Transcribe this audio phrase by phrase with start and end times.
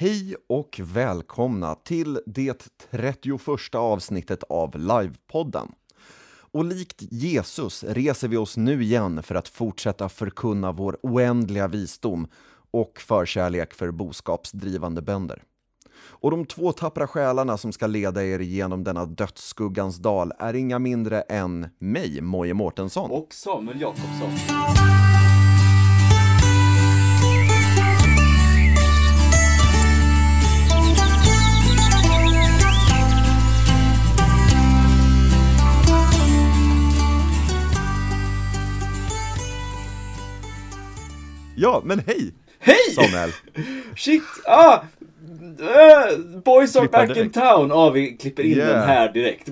[0.00, 5.72] Hej och välkomna till det 31 avsnittet av Livepodden.
[6.52, 12.28] Och likt Jesus reser vi oss nu igen för att fortsätta förkunna vår oändliga visdom
[12.70, 15.42] och förkärlek för boskapsdrivande bönder.
[15.98, 20.78] Och de två tappra själarna som ska leda er genom denna dödsskuggans dal är inga
[20.78, 23.10] mindre än mig, Moje Mårtensson.
[23.10, 24.30] Och Samuel Jakobsson.
[41.60, 42.32] Ja, men hej!
[42.58, 42.76] Hej!
[42.94, 43.30] Samuel!
[43.96, 44.22] Shit!
[44.46, 44.80] Ah!
[45.60, 47.68] Uh, boys are Klippa back in town!
[47.68, 48.68] Ja, vi klipper in Yeah.
[48.68, 49.46] den här direkt.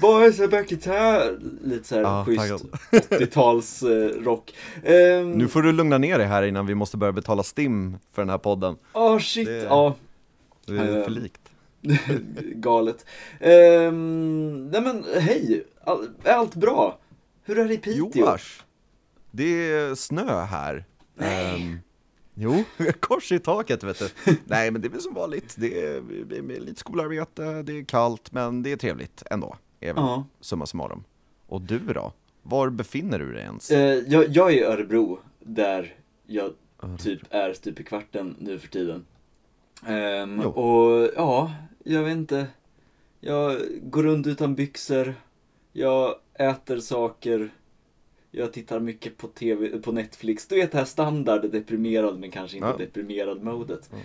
[0.00, 1.58] Boys are back in town!
[1.64, 2.60] Lite såhär Ja, schysst taggad.
[3.20, 4.54] 80-tals eh, rock.
[4.86, 8.22] Um, Nu får du lugna ner dig här innan vi måste börja betala STIM för
[8.22, 8.76] den här podden.
[8.92, 9.94] Oh shit, Det- ja.
[10.66, 11.40] Det är Eh, för likt.
[12.54, 13.06] Galet.
[13.40, 15.64] Um, nej men hej!
[15.84, 16.98] All, är allt bra?
[17.44, 18.10] Hur är det i Piteå?
[18.14, 18.62] Joars!
[19.30, 20.84] Det är snö här.
[21.18, 21.78] Ehm,
[22.34, 22.64] jo,
[23.00, 24.36] kors i taket vet du.
[24.44, 25.54] Nej, men det är väl som vanligt.
[25.58, 29.56] Det är, det är lite skolarbete, det är kallt, men det är trevligt ändå.
[29.80, 31.04] Är väl summa summarum.
[31.46, 32.12] Och du då?
[32.42, 33.70] Var befinner du dig ens?
[33.70, 35.94] Eh, jag, jag är i Örebro, där
[36.26, 36.98] jag Örebro.
[36.98, 39.06] typ är stup i kvarten nu för tiden.
[40.42, 40.48] Jo.
[40.50, 41.52] och ja,
[41.84, 42.46] jag vet inte.
[43.20, 45.14] Jag går runt utan byxor.
[45.72, 47.50] Jag äter saker.
[48.30, 50.46] Jag tittar mycket på TV, på Netflix.
[50.46, 52.76] Du vet det här standard deprimerad men kanske inte Ja.
[52.76, 53.90] deprimerad modet.
[53.92, 54.02] Nej,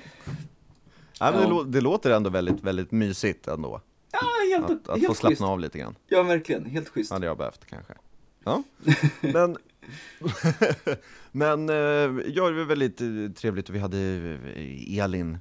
[1.20, 1.50] men det, ja.
[1.50, 3.82] lå- det låter ändå väldigt, väldigt mysigt ändå.
[4.12, 4.20] Ja,
[4.58, 5.20] helt, Att, att helt få schysst.
[5.20, 5.96] slappna av lite grann.
[6.08, 6.66] Ja, verkligen.
[6.66, 7.12] Helt schysst.
[7.12, 7.94] hade jag behövt kanske.
[8.44, 8.64] Ja,
[9.22, 9.58] men,
[11.32, 11.76] men eh,
[12.28, 15.38] ja, det var väldigt eh, trevligt och vi hade eh, Elin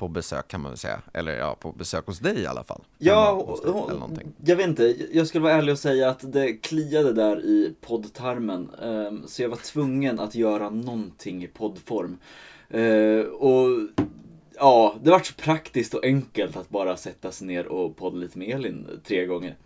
[0.00, 1.00] på besök kan man väl säga.
[1.14, 2.80] Eller ja, på besök hos dig i alla fall.
[2.98, 4.96] Ja, dig, hon- jag vet inte.
[5.12, 8.70] Jag skulle vara ärlig och säga att det kliade där i poddtarmen.
[8.82, 12.18] ehm, Så jag var tvungen att göra någonting i poddform.
[12.70, 13.68] Eh, Och
[14.56, 18.38] ja, det var så praktiskt och enkelt att bara sätta sig ner och podda lite
[18.38, 19.56] med Elin tre gånger.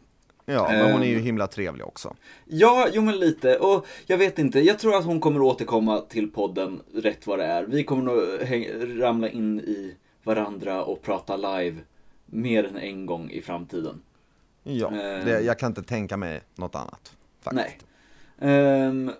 [0.46, 1.22] Ja, men hon är ju Ehm.
[1.24, 2.14] himla trevlig också.
[2.44, 3.58] Ja, jo men lite.
[3.58, 7.44] Och jag vet inte, jag tror att hon kommer återkomma till podden rätt vad det
[7.44, 7.64] är.
[7.64, 8.22] Vi kommer nog
[9.02, 9.94] ramla in i
[10.24, 11.80] varandra och prata live
[12.26, 14.02] mer än en gång i framtiden.
[14.62, 15.24] Ja, Ehm.
[15.26, 17.16] det, jag kan inte tänka mig något annat.
[17.40, 17.66] Faktiskt.
[18.38, 18.50] Nej.
[18.52, 19.10] Ehm,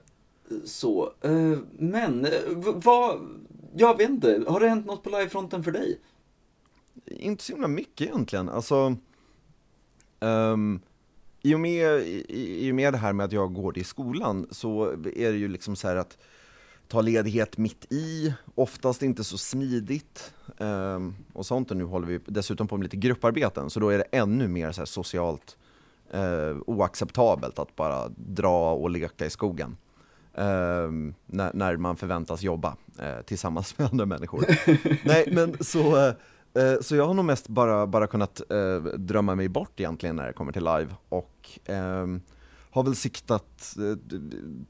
[0.65, 2.31] så, eh, men eh,
[2.75, 3.21] vad,
[3.77, 6.01] jag vet inte, har det hänt något på livefronten för dig?
[7.07, 8.49] Inte så himla mycket egentligen.
[8.49, 8.97] Alltså,
[10.21, 10.81] ehm,
[11.43, 14.47] i, och med, i, I och med det här med att jag går i skolan
[14.51, 14.85] så
[15.17, 16.19] är det ju liksom så här att
[16.89, 20.44] ta ledighet mitt i, oftast inte så smidigt ehm,
[21.33, 21.71] och sånt.
[21.71, 24.73] Och nu håller vi dessutom på med lite grupparbeten, så då är det ännu mer
[24.73, 25.57] så socialt
[26.11, 29.77] eh, oacceptabelt att bara dra och leka i skogen.
[30.35, 34.45] ehm, när, när man förväntas jobba eh, tillsammans med andra människor.
[35.07, 36.15] Nej, men så, eh,
[36.55, 40.27] eh, så jag har nog mest bara, bara kunnat eh, drömma mig bort egentligen när
[40.27, 42.21] det kommer till live och ehm,
[42.71, 43.99] har väl siktat, eh,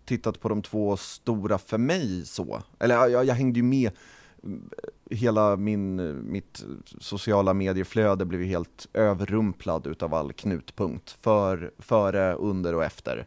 [0.05, 2.63] tittat på de två stora för mig så.
[2.79, 3.91] Eller jag, jag, hängde ju med
[5.11, 5.97] hela min,
[6.33, 6.65] mitt
[7.01, 11.11] sociala medieflöde blev helt överrumplad utav all knutpunkt.
[11.11, 13.27] För, före, under och efter.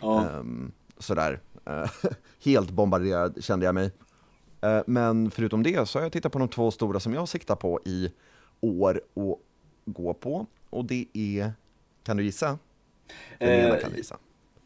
[0.00, 1.40] Ja, Ehm, sådär.
[1.66, 1.90] Eh,
[2.44, 3.90] helt bombarderad kände jag mig.
[4.60, 7.56] Eh, men förutom det så har jag tittat på de två stora som jag siktar
[7.56, 8.10] på i
[8.60, 9.40] år och
[9.84, 10.46] gå på.
[10.70, 11.52] Och det är,
[12.02, 12.58] kan du gissa?
[13.38, 14.16] Den ena Eh, kan du gissa.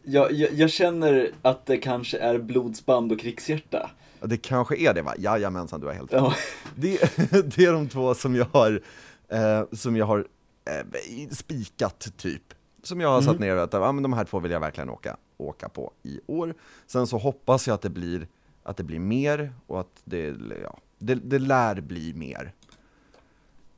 [0.02, 3.90] jag, jag, jag känner att det kanske är blodsband och krigshjärta.
[4.22, 5.14] Det kanske är det va?
[5.18, 6.12] Jajamensan, du har helt.
[6.12, 6.34] Ja,
[6.76, 6.98] Det,
[7.56, 8.80] det är de två som jag har,
[9.28, 10.26] eh, som jag har
[10.64, 12.42] eh, spikat typ.
[12.82, 14.90] Som jag har satt ner och att ah, men de här två vill jag verkligen
[14.90, 16.54] åka, åka på i år.
[16.86, 18.26] Sen så hoppas jag att det blir,
[18.62, 22.52] att det blir mer och att det, ja, det, det lär bli mer.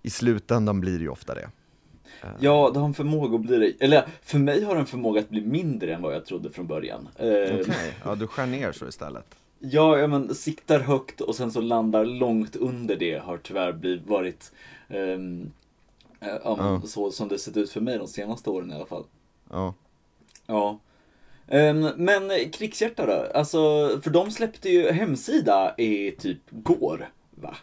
[0.02, 1.50] I slutändan blir det ju ofta det.
[2.40, 3.84] ja, det har en förmåga att bli det.
[3.84, 7.08] Eller för mig har den förmåga att bli mindre än vad jag trodde från början.
[7.16, 9.26] Eh, Okej, ja du skär ner så istället.
[9.64, 14.06] Ja, ja men siktar högt och sen så landar långt under det har tyvärr blivit,
[14.06, 14.52] varit
[14.88, 16.82] ja, men Ja.
[16.86, 19.04] så som det sett ut för mig de senaste åren i alla fall.
[19.50, 19.74] Ja.
[20.46, 20.78] Ja.
[21.48, 23.38] Ehm, men Krigshjärta då?
[23.38, 23.58] Alltså,
[24.02, 27.56] för de släppte ju hemsida i typ går, va?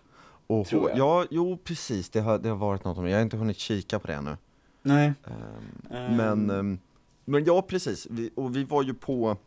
[0.48, 1.00] Och, Tror jag.
[1.00, 3.10] Ja, jo precis, det har, det har varit något om det.
[3.10, 4.38] Jag har inte hunnit kika på det ännu.
[4.82, 5.14] Nej.
[5.26, 6.16] Ehm, Ehm.
[6.46, 6.80] Men,
[7.26, 8.08] men ja, precis.
[8.10, 9.38] Vi, och vi var ju på,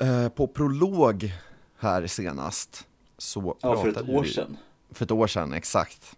[0.00, 1.32] eh, på prolog
[1.78, 2.86] här senast.
[3.18, 4.56] så Ja, för ett pratade år vi- sedan.
[4.90, 6.16] För ett år sedan, exakt.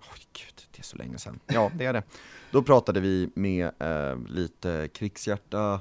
[0.00, 1.40] Oj, gud, det är så länge sedan.
[1.46, 2.02] Ja, det är det.
[2.50, 5.80] Då pratade vi med eh, lite krigshjärta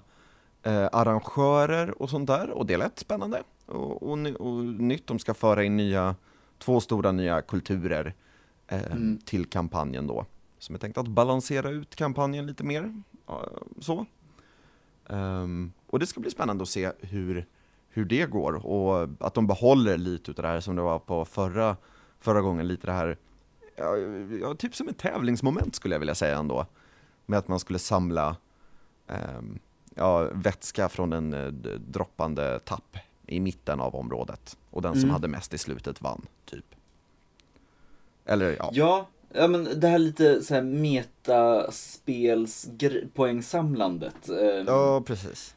[0.64, 5.08] eh, arrangörer och sånt där och det lät spännande och, och, och nytt.
[5.08, 6.16] De ska föra in nya,
[6.58, 8.14] två stora nya kulturer
[8.68, 9.18] eh, Mm.
[9.26, 10.26] till kampanjen då.
[10.60, 13.02] Som är tänkt att balansera ut kampanjen lite mer.
[13.80, 14.06] så.
[15.10, 17.46] Ehm, och det ska bli spännande att se hur,
[17.90, 21.26] hur det går och att de behåller lite utav det här som det var på
[21.26, 21.78] förra,
[22.20, 23.18] förra gången, lite det här,
[23.76, 23.98] ja,
[24.42, 26.66] ja, typ som ett tävlingsmoment skulle jag vilja säga ändå.
[27.26, 28.36] Med att man skulle samla
[29.08, 29.60] ehm,
[29.96, 31.48] ja, vätska från en eh,
[31.80, 32.98] droppande tapp
[33.28, 34.58] i mitten av området.
[34.70, 35.12] Och den som Mm.
[35.14, 36.66] hade mest i slutet vann, typ.
[38.26, 44.30] Eller ja, Ja, ja men det här lite så här metaspels gr- poängsamlandet.
[44.30, 45.56] ehm, ja precis.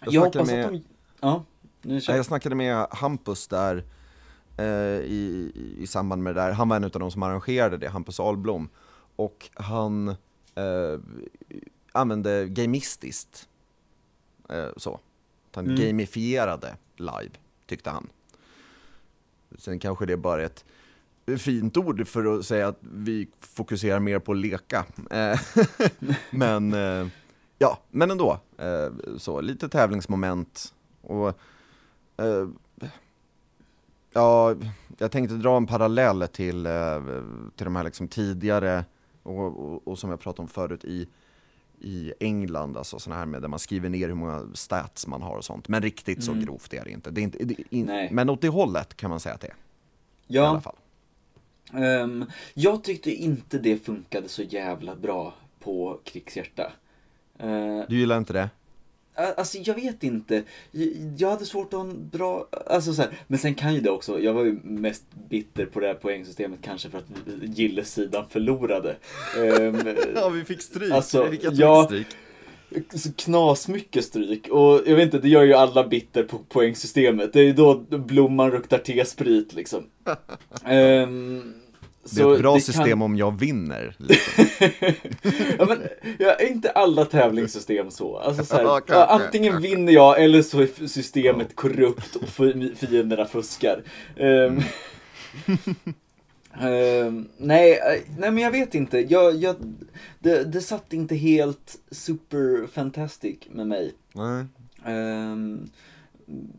[0.00, 0.84] Jag jag hoppas med- att de...
[1.20, 1.44] Ja,
[1.82, 3.84] nu kör Jag snackade med Hampus där
[4.56, 4.64] eh,
[5.00, 8.20] i, i samband med det där, han var en av de som arrangerade det, Hampus
[8.20, 8.68] Ahlblom.
[9.16, 10.08] Och han
[10.54, 10.98] eh,
[11.92, 13.48] använde gamistiskt,
[14.48, 15.00] eh, så.
[15.54, 15.76] Han Mm.
[15.86, 17.30] gamifierade live,
[17.66, 18.08] tyckte han.
[19.58, 20.64] Sen kanske det är bara ett
[21.38, 24.84] fint ord för att säga att vi fokuserar mer på att leka.
[25.10, 25.40] Eh,
[26.30, 27.06] men, eh,
[27.58, 28.40] ja, men ändå.
[28.58, 30.74] Eh, så, lite tävlingsmoment.
[31.02, 31.38] Och
[34.14, 34.54] Ja,
[34.98, 36.68] jag tänkte dra en parallell till,
[37.56, 38.84] till de här liksom tidigare,
[39.22, 39.38] och,
[39.72, 41.08] och, och som jag pratade om förut i,
[41.80, 45.36] i England, alltså sådana här med där man skriver ner hur många stats man har
[45.36, 45.68] och sånt.
[45.68, 46.44] Men riktigt så Mm.
[46.44, 47.10] grovt är det inte.
[47.10, 49.46] Det är inte det är in, men åt det hållet kan man säga att det
[49.46, 49.54] är.
[50.28, 50.72] I alla Ja,
[51.74, 52.24] ehm,
[52.54, 56.72] jag tyckte inte det funkade så jävla bra på krigshjärta.
[57.38, 58.50] Eh, Du gillar inte det?
[59.36, 60.42] Alltså jag vet inte.
[61.16, 63.10] Jag- hade svårt att ha en bra, alltså så här.
[63.26, 66.58] men sen kan ju det också, jag var ju mest bitter på det här poängsystemet
[66.62, 67.04] kanske för att
[67.42, 68.96] gillesidan förlorade.
[69.38, 70.92] Ehm, Ja, vi fick stryk.
[70.92, 71.84] Alltså, vi fick ja.
[71.84, 72.06] stryk.
[72.94, 73.68] så knas
[74.00, 77.32] stryk och jag vet inte, det gör ju alla bitter på poängsystemet.
[77.32, 79.84] Det är ju då blomman ruktar T-sprit liksom.
[80.64, 81.54] Ehm,
[82.10, 83.96] Det är ett bra kan- system om jag vinner.
[83.98, 84.44] Liksom.
[85.58, 85.82] ja, men,
[86.18, 88.18] ja, är inte alla tävlingssystem så?
[88.18, 93.24] Alltså, så här, Ja, antingen vinner jag eller så är systemet korrupt och fi- fienderna
[93.24, 93.82] fuskar.
[94.16, 94.60] Ehm,
[96.60, 98.98] ehm, nej, eh, nej, men jag vet inte.
[98.98, 99.56] Jag, jag,
[100.18, 103.94] det, det satt inte helt super fantastic med mig.
[104.86, 105.70] Ehm,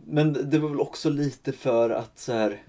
[0.05, 2.61] men det var väl också lite för att så här.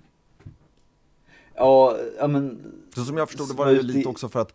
[1.54, 2.72] Ja, ja men.
[2.94, 4.54] Så som jag förstod det var det lite också för att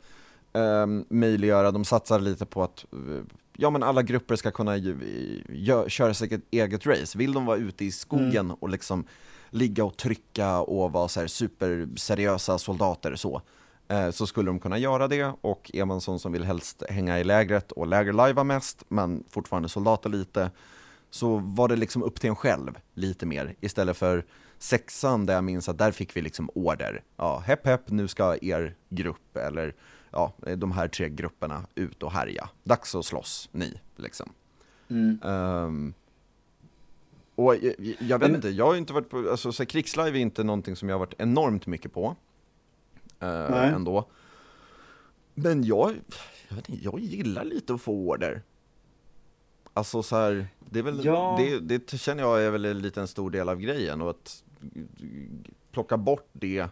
[0.54, 3.24] um, möjliggöra, de satsar lite på att eh,
[3.62, 4.98] Ja men alla grupper ska kunna ju,
[5.50, 7.18] gö, köra sig ett eget race.
[7.18, 9.06] Vill de vara ute i skogen och liksom
[9.50, 13.42] ligga och trycka och vara så här superseriösa soldater så,
[13.88, 15.34] eh, så skulle de kunna göra det.
[15.42, 19.70] Och är man sån som vill helst hänga i lägret och lägerlajva mest, men fortfarande
[19.70, 20.52] soldater lite,
[21.10, 24.26] så var det liksom upp till en själv lite mer istället för
[24.60, 27.04] sexan där jag minns att där fick vi liksom order.
[27.18, 29.76] Ja, hepp hepp, nu ska er grupp eller
[30.12, 32.50] ja, de här tre grupperna ut och härja.
[32.64, 34.34] Dags att slåss, ni, liksom.
[34.90, 35.20] Mm.
[35.24, 35.94] Ehm,
[37.36, 40.18] och jag, jag, vet inte, jag har ju inte varit på, alltså så här, krigslive
[40.18, 42.16] är inte någonting som jag har varit enormt mycket på.
[43.24, 43.70] Uh, Nej.
[43.70, 44.10] ändå.
[45.34, 45.96] Men jag,
[46.50, 48.42] jag, vet inte, jag gillar lite att få order.
[49.74, 51.40] Alltså så här, det är väl, Ja.
[51.40, 54.44] det, det känner jag är väl en liten stor del av grejen och att
[55.72, 56.68] plocka bort det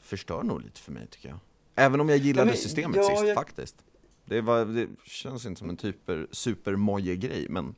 [0.00, 1.38] förstör nog lite för mig tycker jag.
[1.74, 3.76] Även om jag gillade men- systemet ja, sist jag- faktiskt.
[4.24, 7.74] Det, var, det känns inte som en typer supermojig grej men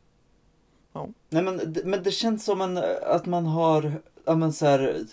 [1.29, 3.93] Nej men, men det känns som en, att man har,
[4.25, 5.07] ja men så här.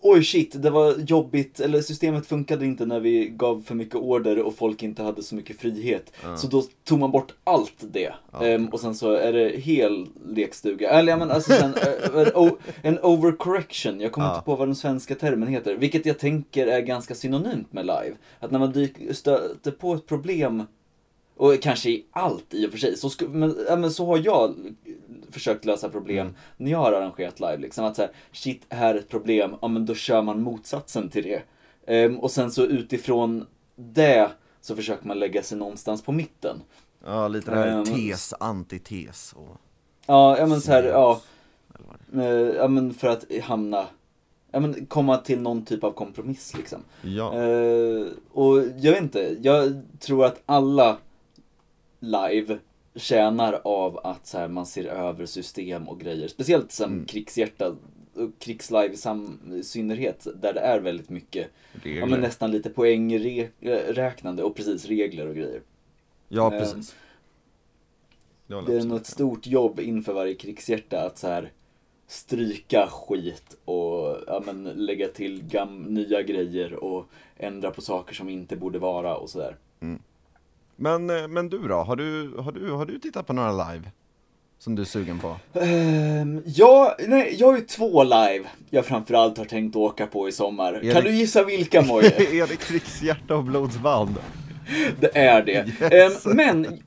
[0.00, 4.38] Oj shit, det var jobbigt, eller systemet funkade inte när vi gav för mycket order
[4.42, 6.12] och folk inte hade så mycket frihet.
[6.22, 6.36] Ja.
[6.36, 8.14] Så då tog man bort allt det.
[8.42, 10.90] Ehm, och sen så är det hel lekstuga.
[10.90, 11.74] Eller ja men alltså sen,
[12.34, 14.34] o- en overcorrection, jag kommer Ja.
[14.34, 15.74] inte på vad den svenska termen heter.
[15.76, 18.14] Vilket jag tänker är ganska synonymt med live.
[18.40, 20.62] Att när man dyker, stöter på ett problem
[21.36, 22.96] och kanske i allt i och för sig.
[22.96, 24.54] Så, men, men så har jag
[25.32, 27.56] försökt lösa problem när jag har arrangerat live.
[27.56, 29.54] Liksom att så här, shit, här är ett problem.
[29.62, 31.42] Ja, men då kör man motsatsen till det.
[31.86, 33.46] Ehm, och sen så utifrån
[33.76, 36.62] det så försöker man lägga sig någonstans på mitten.
[37.04, 39.56] Ja, lite det här Ehm, tes, antites och
[40.06, 41.20] Ja, ja men så här, ja.
[41.74, 43.86] eller vad det eh, Ja men för att hamna,
[44.50, 46.80] ja men komma till någon typ av kompromiss liksom.
[47.02, 50.96] Ja, Eh, och jag vet inte, jag tror att alla
[52.00, 52.58] live
[52.94, 56.28] tjänar av att så här, man ser över system och grejer.
[56.28, 57.04] Speciellt som Mm.
[57.06, 57.76] krigshjärta
[58.38, 61.48] krigslive i, sam, i synnerhet, där det är väldigt mycket,
[61.82, 62.00] Regler.
[62.00, 65.60] ja men nästan lite poängräknande och precis regler och grejer.
[66.28, 66.94] Ja, Ehm, precis.
[68.46, 71.50] Det, håller Det är nog ett stort jobb inför varje krigshjärta att så här
[72.06, 77.06] stryka skit och ja, men, lägga till gam- nya grejer och
[77.36, 79.56] ändra på saker som inte borde vara och sådär.
[79.80, 80.02] med.
[80.82, 81.74] Men, eh, men du då?
[81.74, 83.90] Har du, har, du, har du tittat på några live?
[84.58, 85.36] Som du är sugen på?
[85.52, 90.32] Um, ja, nej, jag har ju två live jag framförallt har tänkt åka på i
[90.32, 90.72] sommar.
[90.72, 92.08] Är kan du gissa vilka Moje?
[92.42, 94.16] är det krigshjärta och blodsband?
[95.00, 95.52] Det är det.
[95.80, 96.26] Yes.
[96.26, 96.82] Ehm, men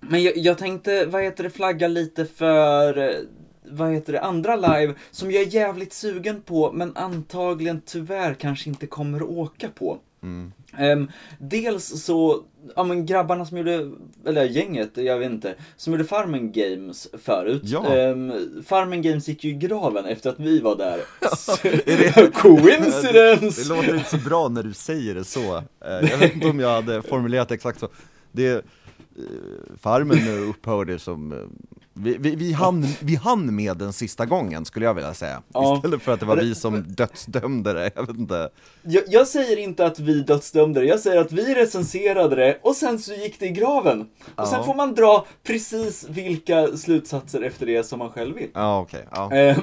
[0.00, 3.16] men jag, jag tänkte, vad heter det, flagga lite för, eh,
[3.62, 8.70] vad heter det, andra live som jag är jävligt sugen på, men antagligen tyvärr kanske
[8.70, 9.98] inte kommer att åka på.
[10.22, 10.52] Mm.
[10.78, 12.44] Ehm, dels så,
[12.76, 13.90] ja men grabbarna som gjorde,
[14.26, 17.62] eller gänget, jag vet inte, som gjorde Farmen Games förut.
[17.64, 17.96] Ja.
[17.96, 18.32] Ehm,
[18.66, 20.98] Farmen Games gick ju i graven efter att vi var där.
[21.64, 23.62] Är det- Coincidence!
[23.62, 25.56] Det låter inte så bra när du säger det så.
[25.56, 27.88] Eh, Jag vet inte om jag hade formulerat exakt så.
[28.32, 28.60] Det, eh,
[29.80, 31.38] farmen upphörde som, eh,
[32.02, 35.42] vi, vi, vi, hann, vi hann med den sista gången skulle jag vilja säga.
[35.52, 35.76] Ja.
[35.76, 38.50] Istället för att det var vi som dödsdömde det, jag vet inte.
[38.82, 42.76] Jag, jag säger inte att vi dödsdömde det, jag säger att vi recenserade det och
[42.76, 44.00] sen så gick det i graven.
[44.34, 44.64] Och sen Ja.
[44.64, 48.50] får man dra precis vilka slutsatser efter det som man själv vill.
[48.54, 49.32] Ja okej, ja.
[49.32, 49.60] Ehm,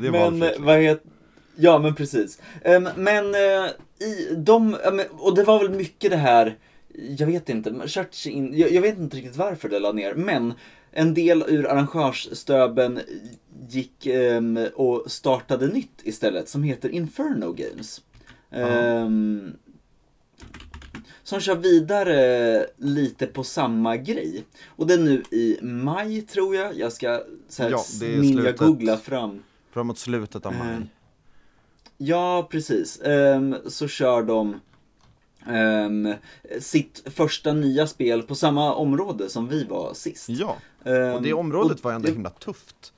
[0.12, 1.10] men vad heter
[1.56, 2.38] Ja men precis.
[2.64, 3.70] Ehm, men eh,
[4.06, 6.56] i de, ja, och det var väl mycket det här,
[7.18, 10.52] jag vet inte, Church in, jag, jag vet inte riktigt varför det la ner, men
[10.92, 13.00] en del ur arrangörsstöben
[13.68, 18.02] gick ehm, och startade nytt istället som heter Inferno Games.
[18.50, 19.52] Ehm,
[21.22, 24.44] som kör vidare lite på samma grej.
[24.66, 26.78] Och det är nu i maj tror jag.
[26.78, 29.42] Jag ska så här, Ja, ninja googla fram.
[29.72, 30.74] Framåt slutet av maj.
[30.74, 30.88] Ehm,
[32.02, 33.00] Ja, precis.
[33.00, 34.60] Ehm, så kör de
[35.48, 36.14] ehm,
[36.60, 40.28] sitt första nya spel på samma område som vi var sist.
[40.28, 42.92] Ja, Ehm, och det området och var ändå det- himla tufft.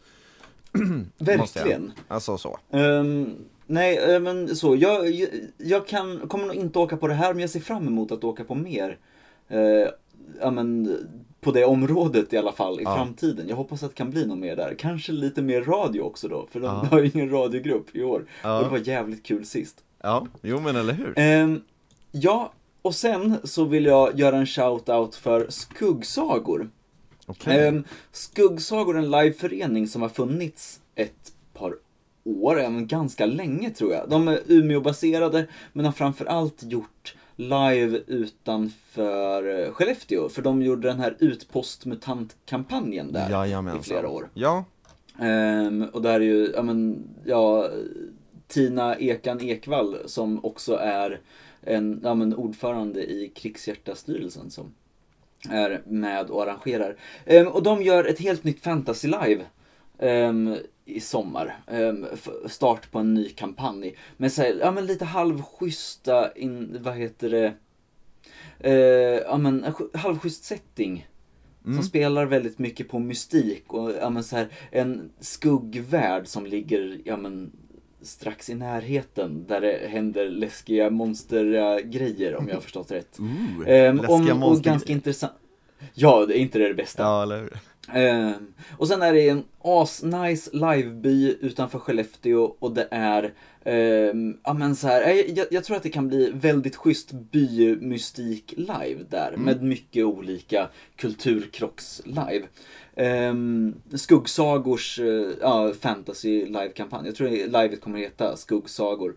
[1.19, 1.93] Verkligen.
[2.09, 2.59] Alltså så.
[2.71, 3.35] Ehm,
[3.67, 4.77] nej, eh, men så.
[4.77, 7.87] Jag, jag, jag kan, kommer nog inte åka på det här, men jag ser fram
[7.87, 8.99] emot att åka på mer.
[9.53, 9.87] Uh,
[10.41, 10.97] ja, men,
[11.41, 12.97] på det området i alla fall i Ja.
[12.97, 13.49] framtiden.
[13.49, 14.75] Jag hoppas att det kan bli något mer där.
[14.79, 16.87] Kanske lite mer radio också då, för de Ja.
[16.91, 18.21] har ju ingen radiogrupp i år.
[18.43, 19.85] Och det var jävligt kul sist.
[20.03, 21.13] Ja, jo men eller hur?
[21.17, 21.61] Ehm,
[22.13, 22.53] ja,
[22.83, 26.71] och sen så vill jag göra en shout-out för Skuggsagor.
[27.27, 27.69] Okej.
[27.69, 31.75] Ehm, Skuggsagor är en liveförening som har funnits ett par
[32.25, 34.09] år, även ganska länge tror jag.
[34.11, 41.01] De är Umeå-baserade, men har framförallt gjort live utanför eh, Skellefteå, för de gjorde den
[41.01, 43.81] här Utpost-mutant-kampanjen där Jajamensan.
[43.81, 44.29] i flera år.
[44.35, 44.65] Ja,
[45.19, 47.69] Ehm, och där är ju, ja men, ja,
[48.49, 51.21] Tina Ekan Ekvall som också är
[51.63, 54.75] en, ja men ordförande i Krigshjärta-styrelsen som
[55.51, 56.97] är med och arrangerar.
[57.27, 59.45] Ehm, och de gör ett helt nytt fantasy live
[59.99, 61.57] ehm, i sommar.
[61.67, 62.07] Ehm,
[62.47, 63.97] start på en ny kampanj.
[64.17, 67.55] Med så här, ja men lite halvschyssta, in, vad heter det,
[68.65, 68.75] Eh,
[69.27, 71.09] ja men en sch- halvschysst setting.
[71.65, 71.77] Mm.
[71.77, 77.01] Som spelar väldigt mycket på mystik och ja, men så här, en skuggvärld som ligger
[77.05, 77.53] ja, men,
[78.03, 83.19] strax i närheten där det händer läskiga monstergrejer om jag har förstått rätt.
[83.21, 85.33] Ooh, Ehm, läskiga om, och ganska intressant.
[85.95, 87.03] Ja, det är inte det, det bästa.
[87.03, 87.59] Ja, eller hur?
[87.93, 93.33] Ehm, och sen är det en asnice liveby utanför Skellefteå och det är,
[93.65, 97.13] ehm, ja men så här, jag, jag, jag tror att det kan bli väldigt schysst
[97.13, 102.47] bymystik live där med mycket olika kulturkrocks live.
[102.97, 109.15] Um, Skuggsagors uh, ja, fantasy live-kampanj, jag tror livet kommer heta Skuggsagor.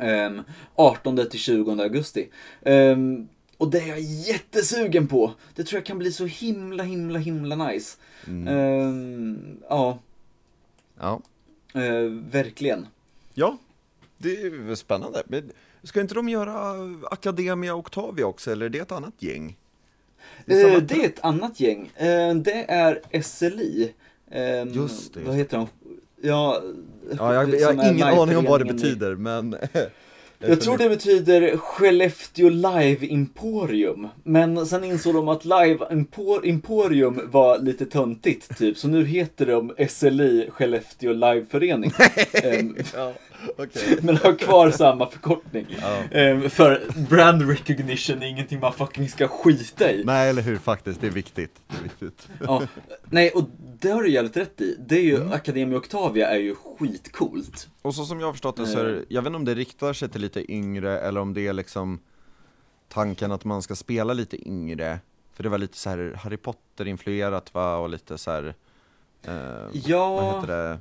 [0.00, 0.42] Um,
[0.74, 2.28] 18 till 20 augusti.
[2.62, 5.32] Ehm, och det är jag jättesugen på.
[5.54, 7.96] Det tror jag kan bli så himla, himla, himla nice.
[8.26, 8.48] Mm.
[8.48, 9.98] Ehm, ja,
[11.00, 11.20] Ja.
[11.74, 12.02] eh,
[12.32, 12.86] verkligen.
[13.34, 13.58] Ja,
[14.18, 15.22] det är spännande.
[15.26, 15.50] Men
[15.82, 16.74] ska inte de göra
[17.10, 19.58] Academia Octavia också, eller är det ett annat gäng?
[20.46, 21.92] Det är Eh, det är ett annat gäng.
[21.96, 23.92] Eh, det är SLI.
[24.30, 25.68] Ehm, Just det, Vad heter de?
[26.22, 26.62] Ja,
[27.18, 29.56] Ja, jag, jag har ingen aning om vad det betyder, men
[30.48, 34.08] Jag tror det betyder Skellefteå Live Emporium.
[34.24, 38.78] Men sen insåg de att Live Empor- Emporium var lite töntigt typ.
[38.78, 41.92] Så nu heter de SLI Skellefteå Liveförening.
[42.32, 43.12] Ehm, Ja,
[43.58, 43.98] okej.
[44.02, 45.66] men har kvar samma förkortning.
[45.80, 46.18] Ja.
[46.18, 50.04] Ehm, för brand recognition är ingenting man fucking ska skita i.
[50.04, 51.54] Nej, eller hur, faktiskt, det är viktigt.
[51.68, 52.28] Det är viktigt.
[52.40, 52.62] Ja,
[53.10, 53.44] nej, och
[53.80, 54.76] det har du jävligt rätt i.
[54.88, 55.32] Det är ju, Mm.
[55.32, 57.68] Academia Octavia är ju skitcoolt.
[57.82, 59.54] Och så som jag har förstått det så är det, jag vet inte om det
[59.54, 61.98] riktar sig till lite yngre eller om det är liksom
[62.88, 64.98] tanken att man ska spela lite yngre.
[65.34, 68.54] För det var lite så här Harry Potter-influerat va, och lite så här.
[69.22, 70.78] Eh, Vad Ja, heter det?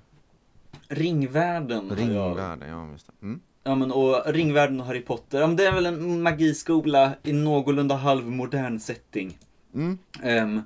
[0.95, 1.89] Ringvärlden.
[1.95, 3.13] Ringvärlden, ja just det.
[3.25, 3.39] Mm.
[3.63, 7.33] Ja men och Ringvärlden och Harry Potter, ja men det är väl en magiskola i
[7.33, 9.37] någorlunda halvmodern setting.
[9.73, 9.97] Mm.
[10.23, 10.61] Ehm,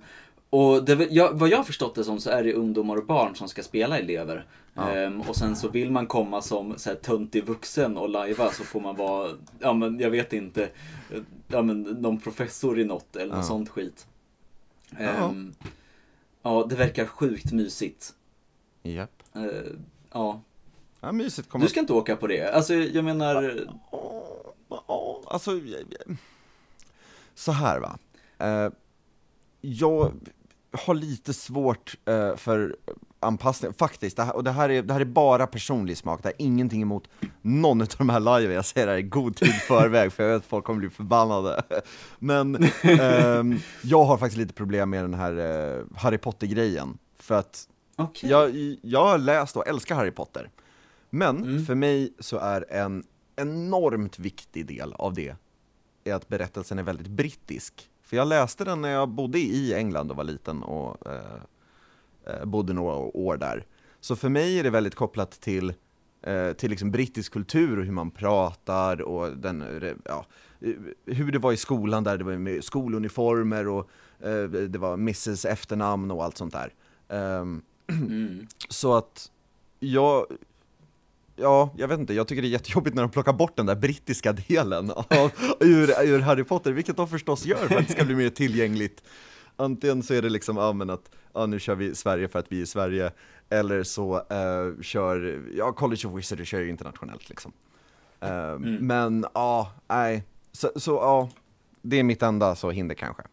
[0.50, 3.48] och det, ja, vad jag förstått det som så är det ungdomar och barn som
[3.48, 4.46] ska spela elever.
[4.78, 4.92] Ja.
[4.92, 8.64] Ehm, och sen så vill man komma som så här, töntig vuxen och lajva så
[8.64, 10.70] får man vara, ja men jag vet inte,
[11.48, 13.44] ja men någon professor i något eller något Ja.
[13.48, 14.08] sånt skit.
[15.00, 15.06] Ja.
[15.06, 15.54] Ehm,
[16.42, 18.14] ja, det verkar sjukt mysigt.
[18.84, 19.24] Japp.
[19.34, 19.80] Ehm,
[20.14, 20.42] ja,
[21.00, 22.54] Ja, mysigt kommer du ska inte åka på det.
[22.56, 23.66] Alltså jag menar,
[25.28, 25.52] alltså,
[27.36, 27.98] så här va.
[29.62, 30.14] Jag
[30.72, 32.76] har lite svårt eh, för
[33.26, 36.30] anpassning, faktiskt, det här, och det här, är, det här är bara personlig smak, det
[36.30, 37.08] är ingenting emot
[37.42, 40.30] någon av de här live jag säger det här i god tid förväg, för jag
[40.34, 41.64] vet att folk kommer bli förbannade.
[42.20, 45.38] Men ehm, jag har faktiskt lite problem med den här
[45.78, 48.30] eh, Harry Potter-grejen, för att okej.
[48.30, 50.50] jag, jag har läst och älskar Harry Potter.
[51.10, 51.66] Men Mm.
[51.66, 53.04] för mig så är en
[53.36, 55.36] enormt viktig del av det
[56.04, 57.90] är att berättelsen är väldigt brittisk.
[58.04, 61.22] För jag läste den när jag bodde i England och var liten och eh, eh,
[62.44, 63.66] bodde några år där.
[64.00, 65.74] Så för mig är det väldigt kopplat till,
[66.22, 70.26] eh, till liksom brittisk kultur och hur man pratar och den, eh, ja,
[70.62, 70.74] eh,
[71.16, 73.90] hur det var i skolan där det var med skoluniformer och
[74.20, 76.74] eh, det var Mrs efternamn och allt sånt där.
[77.10, 78.48] Ehm, Mm.
[78.70, 79.32] så att
[79.80, 80.26] jag,
[81.36, 83.76] ja, jag vet inte, jag tycker det är jättejobbigt när de plockar bort den där
[83.76, 88.06] brittiska delen av, ur, ur Harry Potter, vilket de förstås gör för att det ska
[88.06, 89.04] bli mer tillgängligt.
[89.56, 92.52] Antingen så är det liksom, ja men att, ja nu kör vi Sverige för att
[92.52, 93.12] vi är Sverige,
[93.50, 97.52] eller så eh, kör, ja College of Wizards kör ju internationellt liksom.
[98.20, 101.30] Eh, Men ja, nej, så, så ja,
[101.82, 103.24] det är mitt enda så hinder kanske.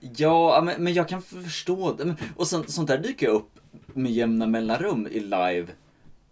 [0.00, 2.16] Ja, men, men jag kan förstå det.
[2.36, 3.50] Och sånt, sånt där dyker upp
[3.94, 5.66] med jämna mellanrum i live.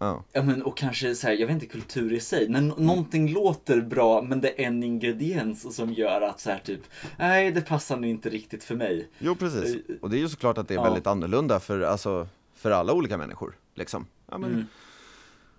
[0.01, 0.23] Ja.
[0.31, 3.31] Ja, men, och kanske så här, jag vet inte kultur i sig, men nå- någonting
[3.33, 6.81] låter bra men det är en ingrediens som gör att så här typ,
[7.19, 9.07] nej det passar nog inte riktigt för mig.
[9.19, 10.83] Jo precis, och det är ju såklart att det är Ja.
[10.83, 13.57] väldigt annorlunda för, alltså, för alla olika människor.
[13.75, 14.05] Liksom.
[14.31, 14.65] Ja, men, Mm.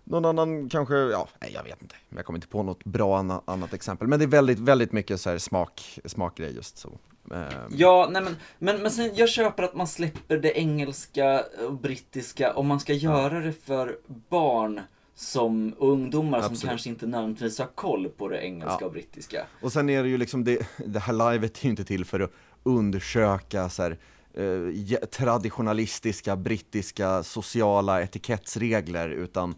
[0.05, 1.95] Någon annan kanske, ja, nej, jag vet inte.
[2.09, 4.09] Jag kommer inte på något bra anna, annat exempel.
[4.09, 6.99] Men det är väldigt, väldigt mycket så här smak, smakgrej just så.
[7.33, 11.75] Ehm, Ja, nej men, men, men sen jag köper att man släpper det engelska och
[11.75, 13.97] brittiska om man ska göra det för
[14.29, 14.81] barn
[15.15, 16.71] som, ungdomar som Absolut.
[16.71, 18.87] kanske inte nödvändigtvis har koll på det engelska Ja.
[18.87, 19.47] och brittiska.
[19.63, 22.21] Och sen är det ju liksom, det, det här livet är ju inte till för
[22.21, 22.31] att
[22.63, 23.99] undersöka så här,
[24.35, 29.55] eh, traditionalistiska brittiska sociala etikettsregler, utan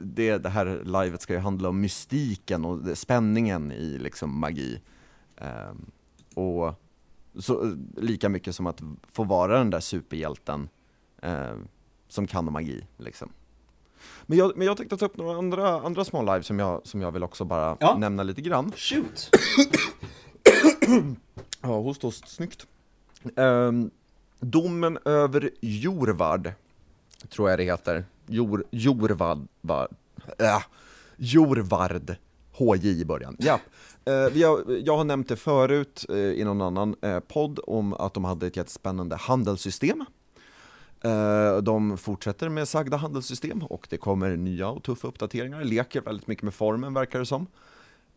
[0.00, 4.80] det, det här livet ska ju handla om mystiken och spänningen i liksom magi.
[5.36, 5.90] Ehm,
[6.34, 6.81] och
[7.38, 8.80] så, eh, lika mycket som att
[9.12, 10.68] få vara den där superhjälten
[11.22, 11.54] eh,
[12.08, 12.86] som kan magi.
[12.96, 13.28] Liksom.
[14.26, 17.00] Men, jag, men jag tänkte ta upp några andra, andra små live som jag, som
[17.02, 17.96] jag vill också bara Ja.
[17.98, 18.72] nämna lite grann.
[18.76, 19.30] Shoot!
[21.60, 22.66] Ja, host, host, snyggt.
[23.36, 23.90] Ehm,
[24.40, 26.52] domen över Jorvard,
[27.28, 28.04] tror jag det heter.
[28.26, 29.88] Jor, Jorvard, va,
[30.38, 30.62] äh,
[31.16, 32.16] Jorvard,
[32.52, 33.36] HJ i början.
[33.38, 33.60] Ja.
[34.04, 37.94] Eh, vi har, jag har nämnt det förut eh, i någon annan eh, podd om
[37.94, 40.04] att de hade ett jättespännande handelssystem.
[41.00, 46.26] Eh, De fortsätter med sagda handelssystem och det kommer nya och tuffa uppdateringar, leker väldigt
[46.26, 47.46] mycket med formen verkar det som.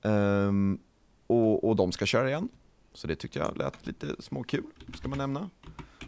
[0.01, 0.79] Ehm,
[1.27, 2.49] och, och de ska köra igen.
[2.93, 5.49] Så det tyckte jag lät lite småkul, ska man nämna.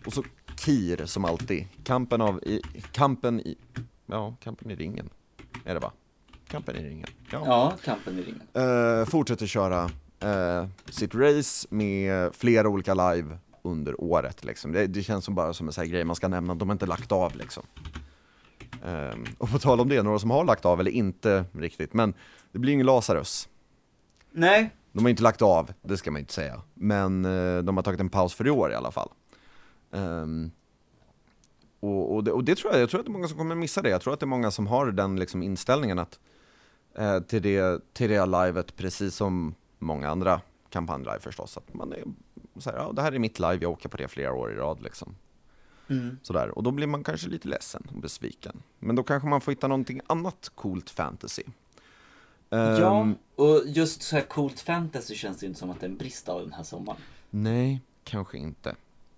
[0.05, 0.23] Och så
[0.57, 2.61] KIR som alltid, kampen av, i,
[2.91, 3.57] kampen i,
[4.05, 5.09] ja, kampen i ringen,
[5.65, 5.91] är det va?
[6.47, 7.43] Kampen i ringen, ja.
[7.45, 8.41] Ja, kampen i ringen.
[8.99, 14.71] Eh, fortsätter köra eh, sitt race med flera olika live under året liksom.
[14.71, 16.73] det, det känns som bara som en sån här grej man ska nämna, de har
[16.73, 17.63] inte lagt av liksom.
[18.85, 22.13] Ehm, och på tal om det, några som har lagt av, eller inte riktigt, men
[22.51, 23.49] det blir ingen Lazarus.
[24.31, 26.61] Nej, De har inte lagt av, det ska man inte säga.
[26.73, 29.09] Men eh, de har tagit en paus för i år i alla fall.
[29.91, 30.51] Ehm,
[31.79, 33.55] och, och, det, och det tror jag, jag tror att det är många som kommer
[33.55, 33.89] missa det.
[33.89, 36.19] Jag tror att det är många som har den liksom inställningen att
[36.97, 41.57] eh, till, det, till det livet, precis som många andra kampanjlive förstås.
[41.57, 42.03] Att man är
[42.57, 44.55] så här, ja det här är mitt live, jag åker på det flera år i
[44.55, 45.15] rad liksom.
[45.89, 46.17] Mm.
[46.23, 48.63] Sådär, och då blir man kanske lite ledsen och besviken.
[48.79, 51.43] Men då kanske man får hitta någonting annat coolt fantasy.
[52.49, 55.89] Ja, Ehm, och just så här coolt fantasy känns det inte som att det är
[55.89, 56.99] en brist av den här sommaren.
[57.29, 58.75] Nej, kanske inte.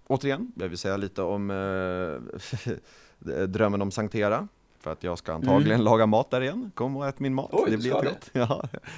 [0.07, 4.47] Återigen, jag vill säga lite om eh, drömmen om Sanktera.
[4.79, 6.71] För att jag ska antagligen laga mat där igen.
[6.75, 7.63] Kom och ät min mat, Mm.
[7.65, 8.29] Oj, det blir jättegott.
[8.33, 8.47] Ja,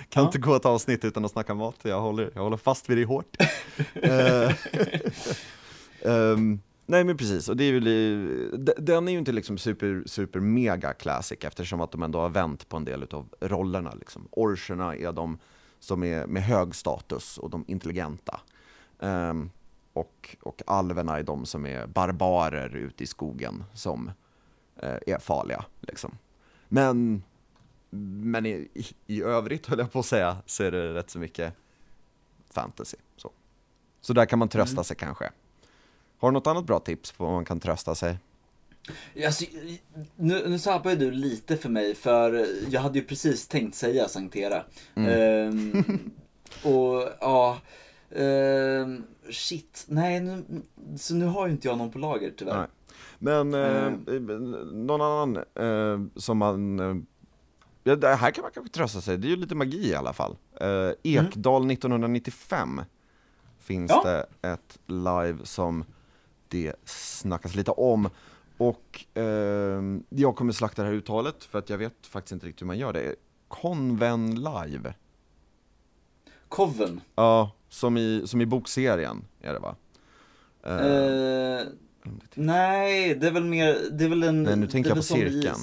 [0.10, 0.26] kan Ja.
[0.26, 3.06] inte gå ett avsnitt utan att snacka mat, jag håller, jag håller fast vid det
[3.06, 3.38] hårt.
[6.06, 7.80] Ehm, nej men precis, och det är
[8.58, 12.30] de- den är ju inte liksom super, super mega classic eftersom att de ändå har
[12.30, 13.94] vänt på en del av rollerna.
[14.00, 14.28] Liksom.
[14.32, 15.38] Orcherna är de
[15.80, 18.40] som är med hög status och de intelligenta.
[19.00, 19.50] Ehm,
[19.94, 24.12] och, och alverna är de som är barbarer ute i skogen som
[24.82, 25.66] är farliga.
[25.82, 26.18] Liksom.
[26.70, 27.24] Men,
[28.24, 28.70] men i,
[29.08, 31.54] i, övrigt höll jag på att säga så är det rätt så mycket
[32.50, 32.98] fantasy.
[33.18, 33.32] Så,
[34.02, 34.84] så där kan man trösta Mm.
[34.84, 35.32] sig kanske.
[36.18, 38.18] Har du något annat bra tips på vad man kan trösta sig?
[39.26, 39.46] Alltså,
[40.16, 44.64] nu, nu sabbar du lite för mig, för jag hade ju precis tänkt säga Sanktera.
[44.96, 45.10] Mm.
[45.10, 46.12] Ehm,
[46.64, 47.58] och ja,
[48.16, 50.44] ehm, shit, nej, nu,
[50.98, 52.58] så nu har ju inte jag någon på lager tyvärr.
[52.58, 52.68] Nej.
[53.24, 54.52] Men eh, Mm.
[54.88, 56.80] någon annan eh, som man...
[56.80, 56.96] Eh,
[57.84, 60.14] ja, det här kan man kanske trösta sig, det är ju lite magi i alla
[60.14, 60.36] fall.
[60.62, 62.82] Eh, Ekdal 1995
[63.60, 64.04] finns Ja.
[64.04, 65.84] det ett live som
[66.48, 68.10] det snackas lite om.
[68.58, 72.62] Och eh, jag kommer slakta det här uttalet för att jag vet faktiskt inte riktigt
[72.62, 73.16] hur man gör det.
[73.48, 74.94] Conven live.
[76.50, 77.02] Coven.
[77.16, 79.76] Ja, som i, som i bokserien är det va?
[80.64, 81.61] Eh, Eh,
[82.36, 84.44] nej, det är väl mer, det är väl en...
[84.44, 85.56] Nej, nu tänker jag på cirkeln.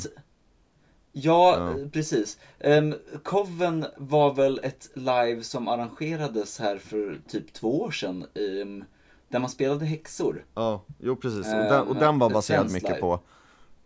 [1.13, 1.89] Ja, Ja.
[1.93, 2.39] precis.
[2.61, 8.25] Um, Coven var väl ett live som arrangerades här för typ två år sedan.
[8.63, 8.85] ehm,
[9.29, 10.45] där man spelade häxor.
[10.55, 11.47] Ja, jo precis.
[11.47, 13.01] Och Eh, den, och den var baserad mycket live.
[13.01, 13.21] på,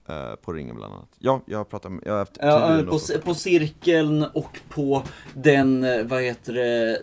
[0.08, 1.08] eh, på ringen bland annat.
[1.18, 5.02] Ja, jag har pratat med, jag har haft Ja, på, på cirkeln och på
[5.34, 7.02] den, eh, vad heter det,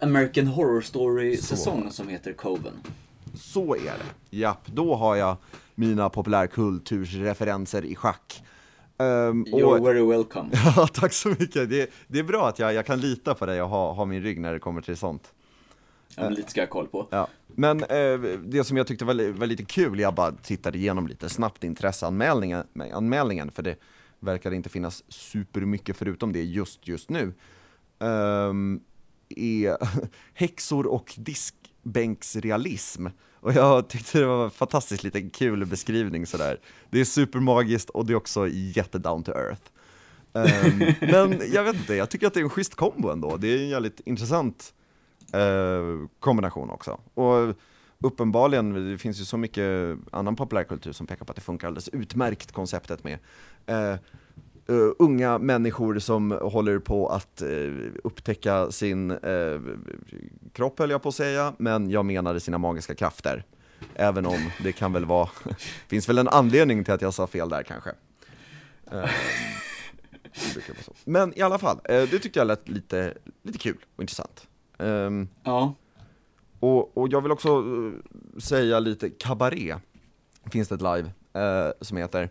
[0.00, 2.72] American Horror Story-säsong som heter Coven.
[3.34, 4.36] Så är det.
[4.36, 5.36] Japp, då har jag
[5.74, 8.42] mina populärkultursreferenser i schack.
[8.96, 10.50] Um, You're very welcome.
[10.76, 11.70] Ja, tack så mycket.
[11.70, 14.22] Det, det är bra att jag, jag kan lita på dig och ha, ha min
[14.22, 15.32] rygg när det kommer till sånt.
[16.16, 17.08] Ja, men lite ska jag ha koll på.
[17.10, 17.28] Ja.
[17.46, 21.28] Men eh, det som jag tyckte var, var lite kul, jag bara tittade igenom lite
[21.28, 23.76] snabbt intresseanmälningen, anmälningen, för det
[24.20, 27.34] verkar inte finnas supermycket förutom det just just nu.
[27.98, 28.80] Ehm,
[29.28, 29.76] är
[30.34, 31.14] häxor och
[31.82, 33.06] diskbänksrealism.
[33.40, 36.60] Och jag tyckte det var en fantastiskt liten kul beskrivning sådär.
[36.90, 39.62] Det är supermagiskt och det är också jätte down to earth.
[40.34, 43.36] Ehm, men jag vet inte, jag tycker att det är en schysst kombo ändå.
[43.36, 44.74] Det är en jävligt intressant
[45.32, 47.00] eh, kombination också.
[47.14, 47.56] Och
[48.00, 51.88] uppenbarligen, det finns ju så mycket annan populärkultur som pekar på att det funkar alldeles
[51.88, 53.18] utmärkt konceptet med
[53.66, 53.96] eh,
[54.68, 57.48] eh, unga människor som håller på att eh,
[58.04, 59.60] upptäcka sin eh,
[60.52, 63.44] kropp höll jag på att säga, men jag menade sina magiska krafter.
[63.94, 65.28] Även om det kan väl vara,
[65.88, 67.90] finns väl en anledning till att jag sa fel där kanske.
[71.04, 74.46] Men i alla fall, det tyckte jag lät lite, lite kul och intressant.
[74.78, 75.74] Ehm, Ja.
[76.60, 77.64] och, och jag vill också
[78.38, 79.76] säga lite kabaré,
[80.52, 81.10] finns det ett live
[81.80, 82.30] som heter.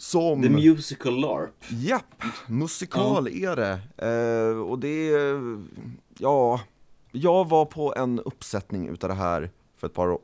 [0.00, 0.42] Som...
[0.42, 1.50] The Musical LARP.
[1.68, 3.78] Japp, musikal är det.
[4.06, 5.58] Eh, och det är,
[6.18, 6.60] ja,
[7.12, 10.18] jag var på en uppsättning utav det här för ett par år,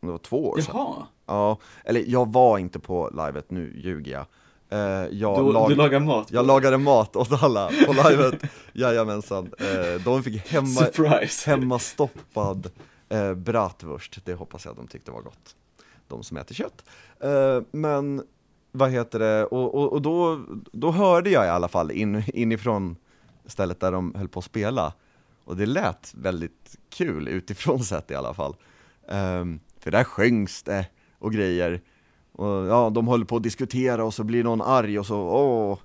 [0.00, 0.74] det var två år sedan.
[0.76, 1.06] Jaha.
[1.26, 4.26] Ja, eller jag var inte på livet, nu ljuger jag.
[4.68, 6.28] Eh, jag, Du, lag, du lagar mat?
[6.30, 9.50] jag lagade mat åt alla på livet, jajamensan.
[9.58, 11.50] Eh, de fick hemma, Surprise!
[11.50, 12.70] hemmastoppad
[13.08, 15.56] eh, bratwurst, det hoppas jag de tyckte var gott.
[16.08, 16.84] De som äter kött.
[17.20, 18.22] Eh, men
[18.76, 20.40] vad heter det, och, och, och då,
[20.72, 22.96] då hörde jag i alla fall in, inifrån
[23.46, 24.92] stället där de höll på att spela.
[25.44, 28.56] Och det lät väldigt kul utifrån sett i alla fall.
[29.08, 30.86] Um, för där sjöngs det
[31.18, 31.80] och grejer.
[32.32, 35.78] Och ja, de håller på att diskutera och så blir någon arg och så åh,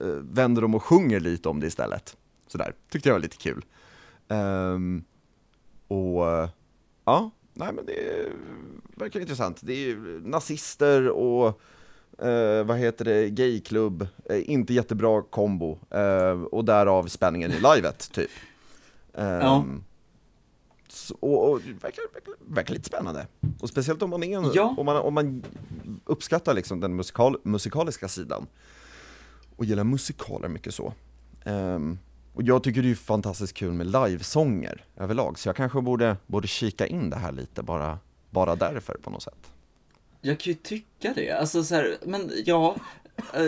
[0.00, 2.16] eh, vänder de och sjunger lite om det istället.
[2.46, 3.64] Sådär, tyckte jag var lite kul.
[4.28, 5.04] Um,
[5.88, 6.24] och
[7.04, 8.28] ja, nej men det
[8.96, 9.60] verkar intressant.
[9.62, 11.60] Det är nazister och
[12.22, 15.78] eh, vad heter det, gayklubb, eh, inte jättebra kombo.
[15.90, 18.30] Eh, och därav spänningen i livet, typ.
[19.14, 19.64] Ehm, Ja.
[20.88, 23.26] så, och, och verkar, verkar, verkar lite spännande.
[23.60, 24.74] Och speciellt om man, är en, Ja.
[24.78, 25.42] om man, om man
[26.04, 28.46] uppskattar liksom den musikal, musikaliska sidan.
[29.56, 30.92] Och gillar musikaler mycket så.
[31.44, 31.98] Ehm,
[32.34, 36.48] och jag tycker det är fantastiskt kul med livesånger överlag, så jag kanske borde, borde
[36.48, 37.98] kika in det här lite, bara,
[38.30, 39.50] bara därför på något sätt.
[40.20, 41.30] Jag kan ju tycka det.
[41.30, 42.76] Alltså så här, men ja,
[43.34, 43.40] eh,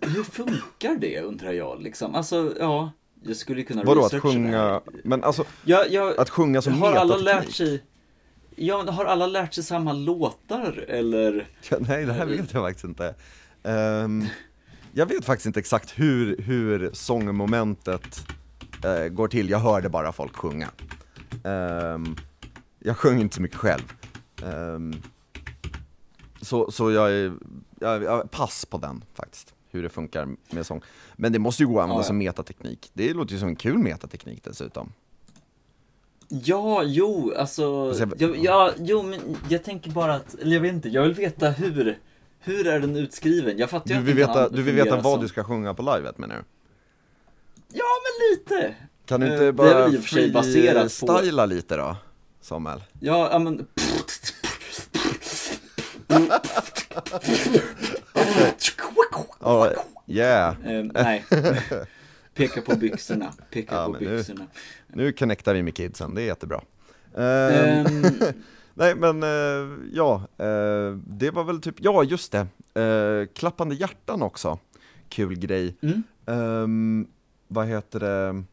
[0.00, 2.14] hur funkar det undrar jag liksom?
[2.14, 2.92] Alltså, ja,
[3.22, 7.16] jag skulle kunna Vadå att sjunga, men alltså Jag, jag, att sjunga som har alla
[7.16, 7.82] lärt sig,
[8.56, 11.48] ja, har alla lärt sig samma låtar eller?
[11.70, 13.14] Ja, nej, det här vet jag faktiskt inte.
[13.62, 14.26] Ehm,
[14.92, 18.18] jag vet faktiskt inte exakt hur, hur sångmomentet
[18.84, 20.68] eh, går till, jag hörde bara folk sjunga.
[21.44, 22.16] Ehm,
[22.78, 23.92] jag sjöng inte så mycket själv.
[24.42, 25.02] Ehm,
[26.40, 27.32] så, så jag är,
[27.80, 30.82] jag, jag, pass på den faktiskt, hur det funkar med sång.
[31.16, 32.06] Men det måste ju gå att använda Ja, ja.
[32.06, 34.92] som metateknik, det låter ju som en kul metateknik dessutom.
[36.28, 40.72] Ja, jo, alltså, Alltså, jag- ja, jo, men jag tänker bara att, eller jag vet
[40.72, 41.98] inte, jag vill veta hur,
[42.38, 43.58] hur är den utskriven?
[43.58, 45.74] Jag fattar ju Du att vill veta, du vill veta vad som- du ska sjunga
[45.74, 46.42] på livet menar du?
[47.72, 48.74] Ja, men lite!
[49.06, 51.96] Kan du Eh, inte bara freestyla lite då,
[52.40, 52.82] Samuel?
[53.00, 53.66] Ja, men...
[59.40, 59.72] Ja,
[60.06, 60.54] yeah.
[60.64, 61.24] Eh, nej.
[62.34, 64.46] Peka på byxorna, peka Ja, på men nu- byxorna.
[64.86, 66.60] Nu connectar vi med kidsen, det är jättebra.
[67.16, 68.02] Ehm,
[68.74, 72.46] nej men, eh, ja, eh, det var väl typ, ja just det,
[73.34, 74.58] klappande hjärtan också,
[75.08, 75.76] kul grej.
[75.82, 76.02] mm.
[76.26, 77.06] Ehm,
[77.48, 78.44] vad heter det,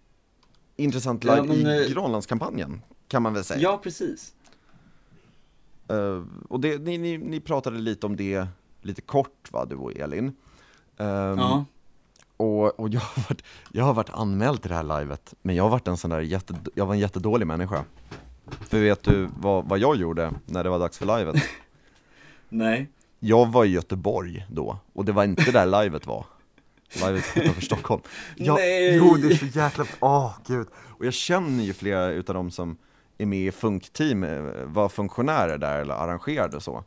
[0.76, 3.60] intressant Ja, live men, i Granlandskampanjen, kan man väl säga.
[3.60, 4.34] Ja, precis.
[5.90, 8.48] Eh, och det, ni, ni, ni pratade lite om det,
[8.82, 10.28] lite kort va, du och Elin.
[10.98, 11.66] Ehm, Ja.
[12.38, 15.64] Och, och jag, har varit, jag har varit anmäld till det här livet, men jag
[15.64, 17.84] har varit en sån där jätte, jag var en jättedålig människa.
[18.48, 21.36] För vet du vad, vad jag gjorde när det var dags för livet?
[22.50, 22.90] Nej.
[23.20, 26.26] Jag var i Göteborg då, och det var inte där livet var.
[26.96, 28.02] Livet utanför Stockholm.
[28.36, 28.96] Jag, Nej.
[28.96, 30.68] Jo, det är så jäkla, åh gud.
[30.78, 32.78] Och jag känner ju flera utav dem som
[33.18, 36.84] är med i funkteam, eh, var funktionärer där eller arrangerade och så.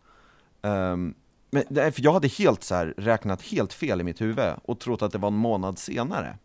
[0.62, 1.14] Um,
[1.50, 4.80] men nej, för jag hade helt så här räknat helt fel i mitt huvud och
[4.80, 6.38] trott att det var en månad senare.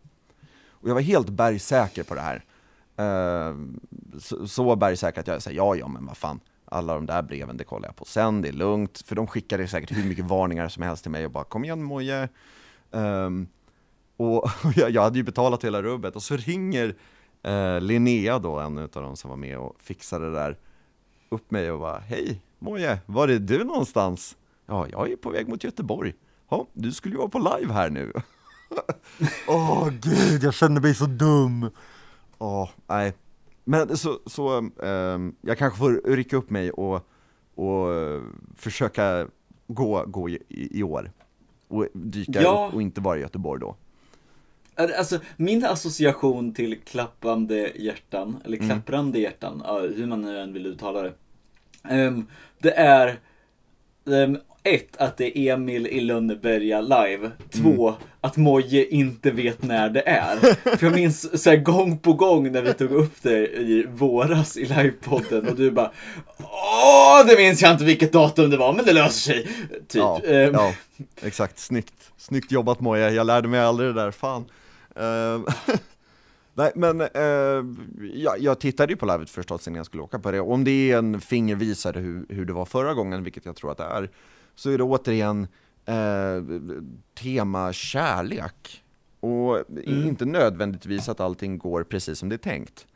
[0.68, 2.44] Och jag var helt bergsäker på det här.
[3.00, 3.56] Uh,
[4.18, 6.40] så, så bergsäker att jag sa ja, ja, men vad fan.
[6.64, 9.02] Alla de där breven, det kollar jag på sen, det är lugnt.
[9.06, 11.82] För de skickade säkert hur mycket varningar som helst till mig och bara kom igen
[11.82, 12.28] Moje.
[12.90, 13.48] Um,
[14.16, 16.94] och jag, jag hade ju betalat hela rubbet och så ringer
[17.44, 20.58] eh, Linnea då, en av de som var med och fixade det där,
[21.28, 24.36] upp mig och bara Hej Moje, var är du någonstans?
[24.66, 26.14] Ja, jag är på väg mot Göteborg.
[26.48, 28.12] Ja, du skulle ju vara på live här nu.
[29.48, 31.70] Åh gud, jag känner mig så dum.
[32.38, 33.12] Åh, nej.
[33.64, 37.08] Men så, så ehm, jag kanske får rycka upp mig och,
[37.54, 38.22] och eh,
[38.56, 39.26] försöka
[39.66, 41.12] gå, gå i, i år.
[41.68, 42.66] Och dyka Ja.
[42.68, 43.76] upp och inte vara i Göteborg då.
[44.76, 48.68] Alltså, min association till klappande hjärtan, eller Mm.
[48.68, 51.12] klapprande hjärtan, ja, hur man nu än vill uttala det.
[51.88, 52.26] ehm,
[52.58, 53.18] det är
[54.10, 57.30] ehm, ett, att det är Emil i Lönneberga live.
[57.50, 58.00] Två, Mm.
[58.20, 60.36] att Moje inte vet när det är.
[60.76, 64.56] För jag minns så här, gång på gång när vi tog upp det i våras
[64.56, 65.90] i livepodden och du bara
[66.38, 69.44] Åh, det minns jag inte vilket datum det var, men det löser sig.
[69.88, 69.94] Typ.
[70.02, 70.72] Ja, Ehm, ja,
[71.22, 71.58] exakt.
[71.58, 71.94] Snyggt.
[72.16, 74.44] Snyggt jobbat Moja, jag lärde mig aldrig det där, fan.
[74.94, 75.44] Ehm,
[76.56, 77.64] Nej men, eh,
[78.14, 80.92] jag, jag tittade ju på livet förstås innan jag skulle åka på det, om det
[80.92, 84.10] är en fingervisare hur, hur det var förra gången, vilket jag tror att det är,
[84.54, 85.46] så är det återigen
[85.86, 86.42] eh,
[87.14, 88.80] tema kärlek.
[89.20, 90.08] Och Mm.
[90.08, 92.86] inte nödvändigtvis att allting går precis som det är tänkt.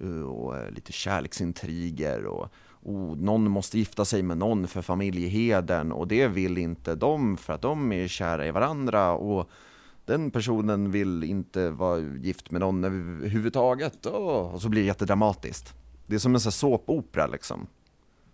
[0.00, 2.48] Eh, Och eh, lite kärleksintriger och,
[2.82, 7.52] och någon måste gifta sig med någon för familjeheden och det vill inte de för
[7.52, 9.50] att de är kära i varandra och
[10.04, 14.06] den personen vill inte vara gift med någon överhuvudtaget.
[14.06, 15.74] Och så blir det jättedramatiskt.
[16.06, 17.66] Det är som en sån här såpopera liksom.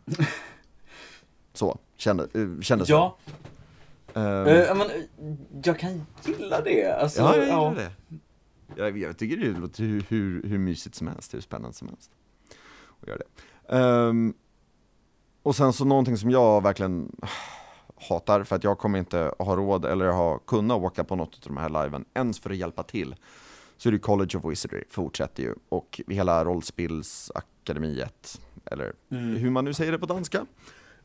[1.53, 4.21] Så, kände, eh, kändes Ja, det.
[4.21, 6.93] Ehm, Eh, men, eh, jag kan gilla det.
[7.01, 7.91] Alltså, ja, jag gillar det.
[8.77, 12.11] Jag, jag tycker det låter hur, hur, hur mysigt som helst, hur spännande som helst.
[13.03, 13.77] att göra det.
[13.77, 14.35] Ehm,
[15.43, 17.17] och sen så någonting som jag verkligen
[18.09, 21.41] hatar, för att jag kommer inte ha råd eller ha kunnat åka på något av
[21.55, 23.15] de här liven, ens för att hjälpa till.
[23.77, 29.37] Så är det College of Wizardry, fortsätter ju, och hela rollspelsakademiet, eller Mm.
[29.37, 30.47] hur man nu säger det på danska.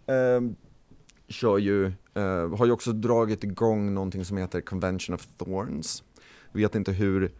[0.05, 0.55] ehm,
[1.27, 6.03] kör ju, eh, har ju också dragit igång någonting som heter Convention of Thorns.
[6.51, 7.31] Vet inte hur,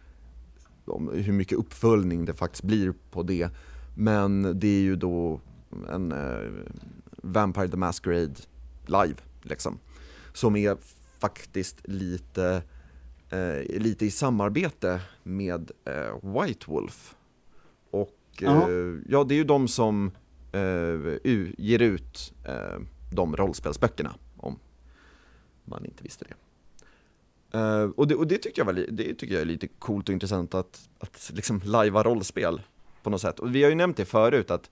[0.84, 3.48] om, hur mycket uppföljning det faktiskt blir på det.
[3.96, 5.40] Men det är ju då
[5.90, 6.50] en eh,
[7.22, 8.34] Vampire the Masquerade
[8.86, 9.78] live liksom.
[10.32, 10.76] Som är
[11.18, 12.62] faktiskt lite
[13.32, 17.14] eh, lite i samarbete med eh, White Wolf.
[17.90, 18.68] Och eh,
[19.08, 20.10] ja, det är ju de som
[20.52, 21.18] eh,
[21.58, 22.80] ger ut eh,
[23.12, 24.58] de rollspelsböckerna, om
[25.64, 26.34] man inte visste det.
[27.58, 30.12] Eh, och det, och det, tyckte jag var, det tycker jag är lite coolt och
[30.12, 32.60] intressant att, att liksom lajva rollspel
[33.02, 33.38] på något sätt.
[33.38, 34.70] Och vi har ju nämnt det förut att,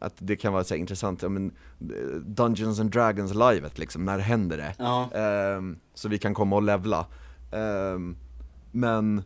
[0.00, 4.18] att det kan vara så intressant, ja, men, eh, Dungeons and Dragons livet liksom, när
[4.18, 4.74] händer det?
[4.78, 5.10] Ja.
[5.14, 7.06] Ehm, så vi kan komma och levla.
[7.52, 8.16] Ehm,
[8.72, 9.22] men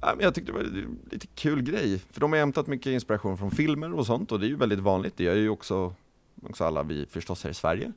[0.00, 2.86] ja, men jag tyckte det var en lite kul grej, för de har hämtat mycket
[2.90, 5.94] inspiration från filmer och sånt och det är ju väldigt vanligt, det gör ju också,
[6.42, 7.92] också alla vi förstås här i Sverige.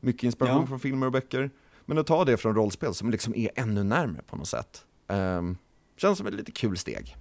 [0.00, 0.66] Mycket inspiration Ja.
[0.66, 1.50] från filmer och böcker.
[1.86, 4.84] Men att ta det från rollspel som liksom är ännu närmare på något sätt.
[5.08, 5.56] Um,
[5.96, 7.16] känns som ett lite kul steg.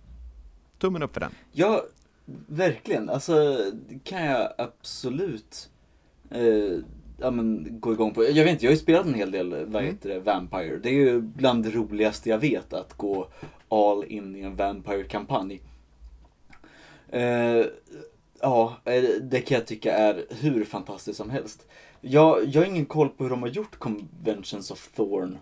[0.79, 1.31] Tummen upp för den.
[1.51, 1.83] Ja,
[2.47, 3.09] verkligen.
[3.09, 3.57] Alltså,
[3.89, 5.69] det kan jag absolut
[6.31, 6.79] eh,
[7.17, 8.23] ja, men, gå igång på.
[8.23, 9.85] Jag vet inte, jag har ju spelat en hel del, vad Mm.
[9.85, 10.77] heter det, Vampire.
[10.83, 13.27] Det är ju bland det roligaste jag vet, att gå
[13.69, 15.61] all in i en Vampire-kampanj.
[17.09, 17.65] Eh,
[18.41, 21.67] ja, eh, det kan jag tycka är hur fantastiskt som helst.
[22.01, 25.37] Jag, jag har ingen koll på hur de har gjort Conventions of Thorn,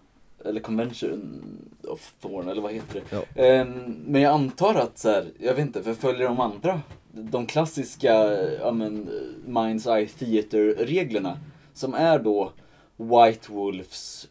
[0.48, 1.42] eller Convention
[1.84, 3.16] of Thorn, eller vad heter det?
[3.36, 3.44] Ja.
[3.44, 6.82] Ehm, men jag antar att så här, jag vet inte, för följer de andra,
[7.12, 8.14] de klassiska,
[8.60, 9.10] ja men,
[9.46, 11.38] Minds Eye Theater-reglerna,
[11.74, 12.52] som är då
[12.98, 14.28] White Wolves,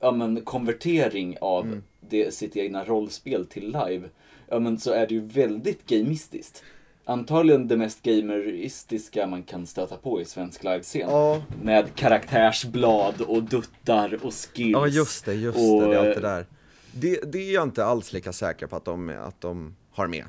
[0.00, 1.82] ja men, konvertering av Mm.
[2.00, 4.08] det, sitt egna rollspel till live,
[4.48, 6.62] ja men så är det ju väldigt gamistiskt.
[7.08, 11.00] Antagligen det mest gameristiska man kan stöta på i svensk livescen.
[11.00, 14.72] Ja, Med karaktärsblad och duttar och skills.
[14.72, 16.46] ja just det, just Och, det, det är allt det eh, där.
[16.92, 20.24] Det, det är jag inte alls lika säker på att de, att de har med.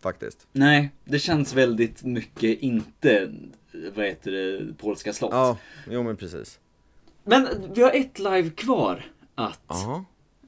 [0.00, 0.46] Faktiskt.
[0.52, 3.32] Nej, det känns väldigt mycket inte,
[3.94, 5.30] vad heter det, polska slott.
[5.32, 5.58] Ja,
[5.90, 6.58] jo men precis.
[7.24, 9.70] Men vi har ett live kvar att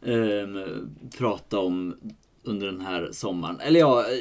[0.06, 1.96] ehm, prata om
[2.42, 3.60] under den här sommaren.
[3.60, 4.18] Eller ja, eh,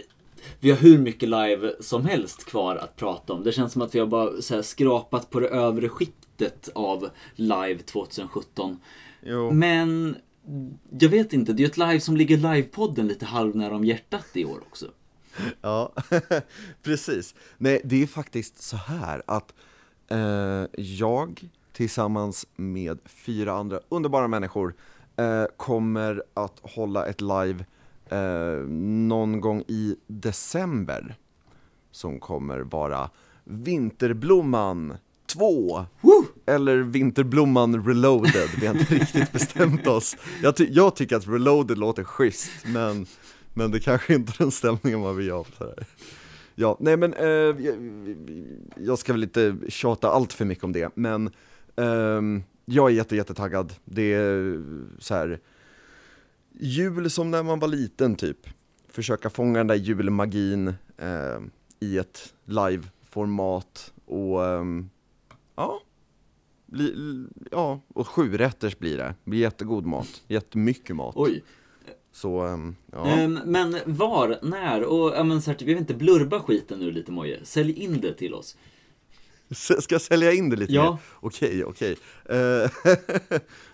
[0.60, 3.44] vi har hur mycket live som helst kvar att prata om.
[3.44, 7.78] Det känns som att vi har bara så skrapat på det övre skiktet av live
[7.78, 8.80] 2017.
[9.24, 9.52] Jo.
[9.52, 10.16] Men
[11.00, 14.28] jag vet inte, det är ju ett live som ligger livepodden lite halvnära om hjärtat
[14.34, 14.86] i år också.
[15.62, 15.94] Ja,
[16.84, 17.36] precis.
[17.58, 19.54] Nej, det är faktiskt så här att
[20.08, 24.76] eh, jag tillsammans med fyra andra underbara människor
[25.16, 27.66] eh, kommer att hålla ett live
[28.14, 28.68] eh,
[29.08, 31.16] någon gång i december
[31.92, 33.10] som kommer vara
[33.44, 34.94] Vinterblomman
[35.26, 36.26] 2 Woo!
[36.46, 40.18] eller Vinterblomman Reloaded, vi har inte riktigt bestämt oss.
[40.44, 43.06] Jag, ty- jag tycker att Reloaded låter schysst, men,
[43.54, 45.46] men det kanske inte är den stämningen man vill ha.
[46.56, 47.76] Ja, nej men eh, jag,
[48.78, 51.30] jag ska väl inte tjata allt för mycket om det, men
[51.76, 53.74] ehm, jag är jätte, jättetaggad.
[53.86, 54.62] Det är
[55.00, 55.40] så här
[56.60, 58.38] jul som när man var liten typ.
[58.90, 61.40] Försöka fånga den där julmagin eh,
[61.80, 64.90] i ett live-format och ehm,
[65.56, 65.82] ja,
[67.52, 69.16] ja, och sju rätters blir det.
[69.24, 71.14] Det blir jättegod mat, jättemycket mat.
[71.18, 71.44] Oj.
[72.12, 73.06] Så, ehm, ja.
[73.08, 76.92] Ehm, men var, när och, ja men här, typ, vi vill inte blurba skiten nu
[76.92, 77.40] lite Moje.
[77.46, 78.58] Sälj in det till oss.
[79.56, 80.92] Ska jag sälja in det lite Ja.
[80.92, 81.00] mer?
[81.20, 81.96] Okej, okej.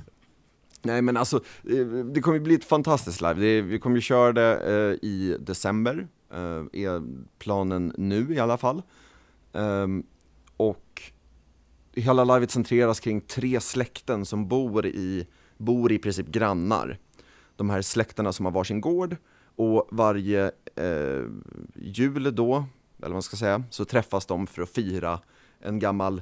[0.82, 1.38] Nej men alltså,
[1.70, 3.34] eh, det kommer ju bli ett fantastiskt live.
[3.34, 7.02] Det, vi kommer ju köra det eh, i december, eh, är
[7.40, 8.82] planen nu i alla fall.
[9.54, 10.04] Ehm,
[10.58, 11.02] och
[11.96, 17.00] hela livet centreras kring tre släkten som bor i, bor i princip grannar.
[17.56, 19.16] De här släkterna som har varsin gård
[19.56, 21.24] och varje eh,
[21.76, 25.20] jul då, eller vad man ska säga, så träffas de för att fira
[25.60, 26.22] en gammal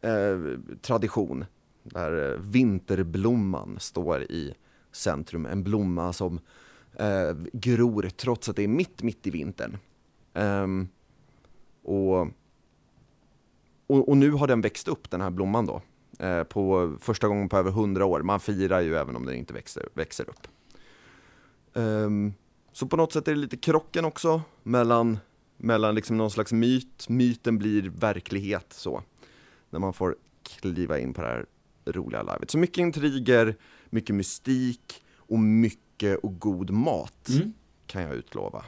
[0.00, 1.44] eh, tradition
[1.82, 4.54] där eh, vinterblomman står i
[4.92, 5.46] centrum.
[5.46, 6.40] En blomma som
[6.96, 9.78] eh, gror trots att det är mitt, mitt i vintern.
[10.34, 10.88] Um,
[11.82, 12.20] och,
[13.86, 15.82] och, och nu har den växt upp, den här blomman då.
[16.18, 18.22] Eh, på första gången på över hundra år.
[18.22, 20.48] Man firar ju även om den inte växer, växer upp.
[21.72, 22.34] Um,
[22.72, 25.18] så på något sätt är det lite krocken också mellan,
[25.56, 29.02] mellan liksom någon slags myt, myten blir verklighet så.
[29.70, 31.46] När man får kliva in på det här
[31.84, 32.50] roliga livet.
[32.50, 33.56] Så mycket intriger,
[33.90, 37.52] mycket mystik och mycket och god mat Mm.
[37.86, 38.64] kan jag utlova.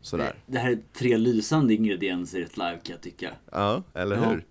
[0.00, 0.34] Sådär.
[0.46, 3.30] Det här är tre lysande ingredienser i ett live kan jag tycka.
[3.52, 4.22] Ja, eller Ja.
[4.30, 4.44] hur?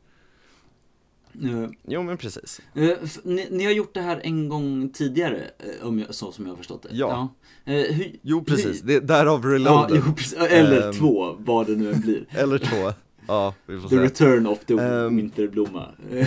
[1.44, 2.62] Eh, Jo men precis.
[2.76, 6.46] f- ni, ni har gjort det här en gång tidigare, eh, om jag, så som
[6.46, 6.90] jag har förstått det?
[6.92, 7.34] Ja.
[7.66, 10.02] Eh, hur, Jo precis, hur- det, därav Ja, reloaded.
[10.08, 10.34] jo, precis.
[10.34, 10.94] Eller Ehm.
[10.94, 12.26] två, vad det nu än blir.
[12.30, 12.94] Eller två.
[13.28, 14.04] Ja, vi får The se.
[14.04, 15.16] return of the Ehm.
[15.18, 15.92] vinterblomma.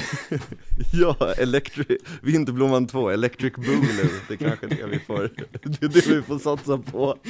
[0.92, 5.30] Ja, Electric, Vinterblomman 2, Electric Boogaloo, det är kanske är det vi får,
[5.62, 7.16] det är det vi får satsa på.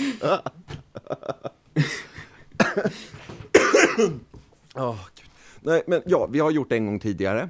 [3.97, 5.27] Gud.
[5.61, 7.49] Nej, men ja, vi har gjort det en gång tidigare.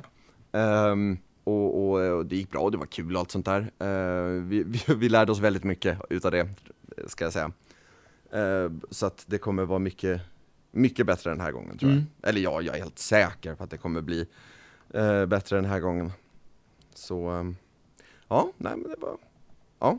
[0.52, 3.60] Ehm, och, och, och det gick bra och det var kul och allt sånt där.
[3.78, 6.48] Eh, vi, vi, vi lärde oss väldigt mycket utav det,
[7.06, 7.52] ska jag säga.
[8.32, 10.20] Eh, så att det kommer vara mycket,
[10.78, 11.98] mycket bättre den här gången tror jag.
[11.98, 12.10] Mm.
[12.22, 14.26] Eller ja, jag är helt säker på att det kommer bli
[14.94, 16.12] eh, bättre den här gången.
[16.94, 17.56] Så, ehm,
[18.28, 19.16] ja, nej men det var,
[19.78, 19.98] ja.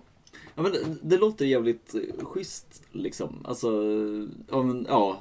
[0.55, 3.45] Ja men det, det låter jävligt eh, schysst liksom.
[3.45, 3.71] Alltså,
[4.49, 5.19] ja men ja.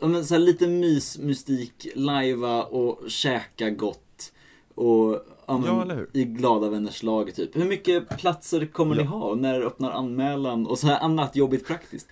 [0.00, 4.32] Ja men så här lite mys, mystik, lajva och käka gott.
[4.74, 7.56] Och ja, men, i glada vänners lag typ.
[7.56, 9.24] Hur mycket platser kommer ni ha?
[9.24, 10.66] Och När öppnar anmälan?
[10.66, 12.08] Och så här annat jobbigt praktiskt.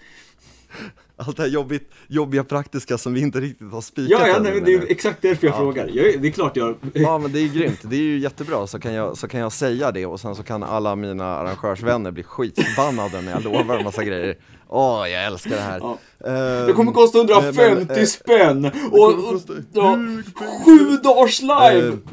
[1.18, 4.60] Allt det här jobbigt, jobbiga praktiska som vi inte riktigt har spikat Ja, ja nej,
[4.60, 5.58] det är exakt därför jag Ja.
[5.58, 5.86] frågar.
[5.92, 6.76] Jag, det är klart jag...
[6.94, 9.52] Ja men det är grymt, det är ju jättebra så kan, jag, så kan jag
[9.52, 13.84] säga det och sen så kan alla mina arrangörsvänner bli skitförbannade när jag lovar en
[13.84, 14.36] massa grejer
[14.68, 15.98] Åh, jag älskar det här Ja.
[16.26, 18.64] Ehm, Det kommer kosta 150 men, eh, spänn!
[18.90, 19.40] Och, och
[19.72, 19.98] ja,
[20.64, 21.96] sju dagars live!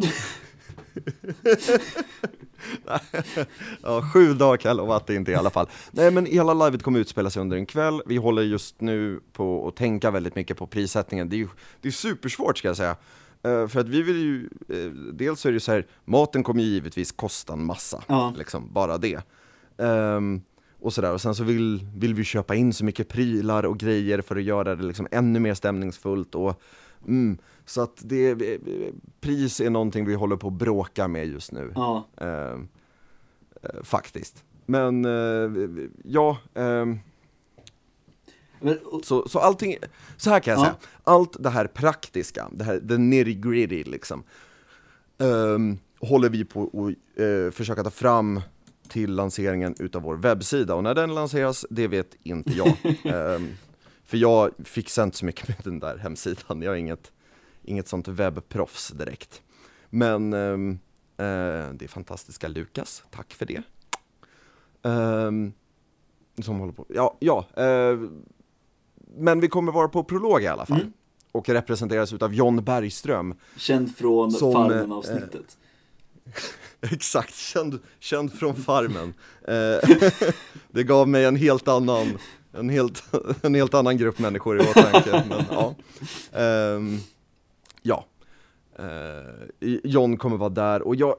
[3.84, 5.68] Ja, sju dagar kan jag lova att det inte i alla fall.
[5.91, 9.68] Nej men hela livet kommer utspela sig under en kväll, vi håller just nu på
[9.68, 11.30] att tänka väldigt mycket på prissättningen.
[11.30, 11.47] Det är ju
[11.82, 12.95] det är supersvårt ska jag säga.
[13.43, 16.43] Eh, för att vi vill ju, eh, dels så är det ju så här, maten
[16.43, 18.34] kommer ju givetvis kosta en massa, Ja.
[18.38, 19.20] liksom, bara det.
[19.78, 20.41] Ehm,
[20.80, 24.22] och sådär, och sen så vill, vill vi köpa in så mycket prylar och grejer
[24.22, 26.61] för att göra det liksom ännu mer stämningsfullt och
[27.07, 28.59] mm, så att det, eh,
[29.22, 31.72] pris är någonting vi håller på att bråka med just nu.
[31.76, 32.68] Ja, Ehm,
[33.61, 34.43] eh, faktiskt.
[34.66, 35.51] Men eh,
[36.03, 36.99] ja, ehm,
[38.59, 39.76] men, och, så, så allting,
[40.18, 40.64] så här kan jag Ja.
[40.64, 44.24] säga, allt det här praktiska, det här the nitty gritty liksom,
[45.18, 48.41] ehm, håller vi på att eh, försöka ta fram
[48.88, 52.78] till lanseringen utav vår webbsida och när den lanseras, det vet inte jag.
[53.05, 53.47] Ehm,
[54.05, 57.11] för jag fixar inte så mycket med den där hemsidan, jag är inget,
[57.64, 59.41] inget sånt webbproffs direkt.
[59.89, 60.80] Men ehm,
[61.18, 63.64] eh, det är fantastiska Lukas, tack för det.
[64.84, 65.53] Ehm,
[66.41, 67.45] som håller på, ja, ja.
[67.57, 67.99] eh,
[69.18, 70.80] men vi kommer vara på prolog i alla fall.
[70.80, 70.93] Mm.
[71.32, 73.36] Och representeras utav John Bergström.
[73.57, 75.57] känd från eh, Farmen-avsnittet.
[76.82, 79.14] Exakt, känd, känd från Farmen.
[79.47, 79.89] Eh,
[80.72, 82.18] det gav mig en helt annan,
[82.53, 83.03] en helt,
[83.41, 85.24] en helt annan grupp människor i åtanke.
[85.30, 85.76] Men, ja.
[86.39, 86.99] Ehm,
[87.84, 88.06] ja.
[88.80, 91.16] Eh, John kommer vara där och jag,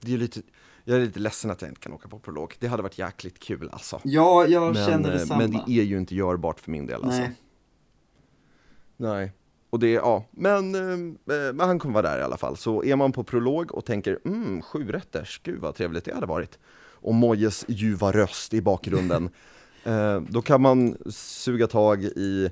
[0.00, 0.42] det är lite,
[0.84, 2.54] jag är lite ledsen att jag inte kan åka på prolog.
[2.58, 4.00] Det hade varit jäkligt kul alltså.
[4.04, 5.38] Ja, jag Men, känner eh, detsamma.
[5.40, 7.20] men det är ju inte görbart för min del alltså.
[7.20, 7.32] Nej.
[8.96, 9.32] Nej.
[9.70, 12.56] Och det, ja, men, eh, men han kommer vara där i alla fall.
[12.56, 16.26] Så är man på prolog och tänker, mm, sju rätters, gud vad trevligt det hade
[16.26, 16.58] varit.
[16.78, 19.30] Och Mojes ljuva röst i bakgrunden.
[19.84, 22.50] eh, då kan man suga tag i,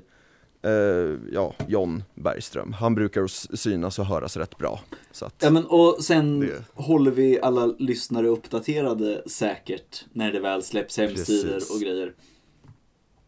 [0.65, 2.73] eh, ja, John Bergström.
[2.73, 4.79] Han brukar synas och höras rätt bra.
[5.11, 10.63] Så Ja men och sen Det- håller vi alla lyssnare uppdaterade säkert när det väl
[10.63, 11.71] släpps hemsidor Precis.
[11.75, 12.13] och grejer.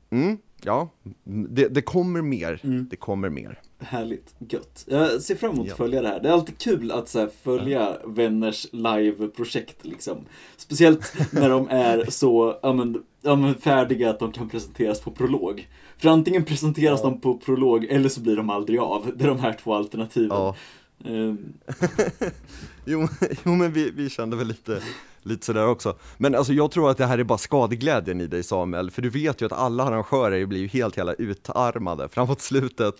[0.09, 0.89] mm, ja,
[1.23, 2.59] det, det kommer mer.
[2.63, 2.87] Mm.
[2.89, 3.59] Det kommer mer.
[3.79, 4.85] Härligt, gött.
[4.87, 5.71] Jag ser fram emot Ja.
[5.73, 6.19] att följa det här.
[6.19, 10.17] Det är alltid kul att så här, följa vänners live-projekt liksom.
[10.57, 15.11] Speciellt när de är så ja, men, ja, men, färdiga att de kan presenteras på
[15.11, 15.67] prolog.
[15.97, 17.09] För antingen presenteras Ja.
[17.09, 19.11] de på prolog eller så blir de aldrig av.
[19.15, 20.53] Det är de här två alternativen.
[21.05, 21.53] Ehm,
[22.85, 23.07] Jo,
[23.45, 24.81] jo men vi, vi kände väl lite,
[25.23, 25.95] lite sådär också.
[26.17, 29.09] Men alltså jag tror att det här är bara skadeglädjen i dig Samuel, för du
[29.09, 32.95] vet ju att alla arrangörer blir ju helt jävla utarmade framåt slutet.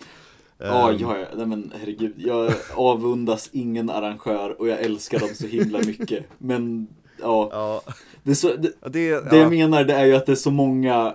[0.58, 2.14] Ja, Ehm, ja, ja, men herregud.
[2.16, 6.24] Jag avundas ingen arrangör och jag älskar dem så himla mycket.
[6.38, 6.88] Men
[7.20, 7.82] ja, Ja,
[8.22, 10.32] det, är så, det, ja, det, det jag ja, menar det är ju att det
[10.32, 11.14] är så många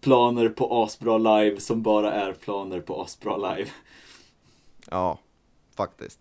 [0.00, 3.70] planer på Asbra Live som bara är planer på Asbra Live.
[4.90, 5.18] ja,
[5.76, 6.20] faktiskt.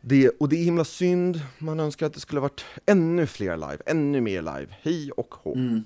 [0.00, 3.78] Det, och det är himla synd, man önskar att det skulle varit ännu fler live,
[3.86, 5.54] ännu mer live, hej och hå.
[5.54, 5.84] Mm.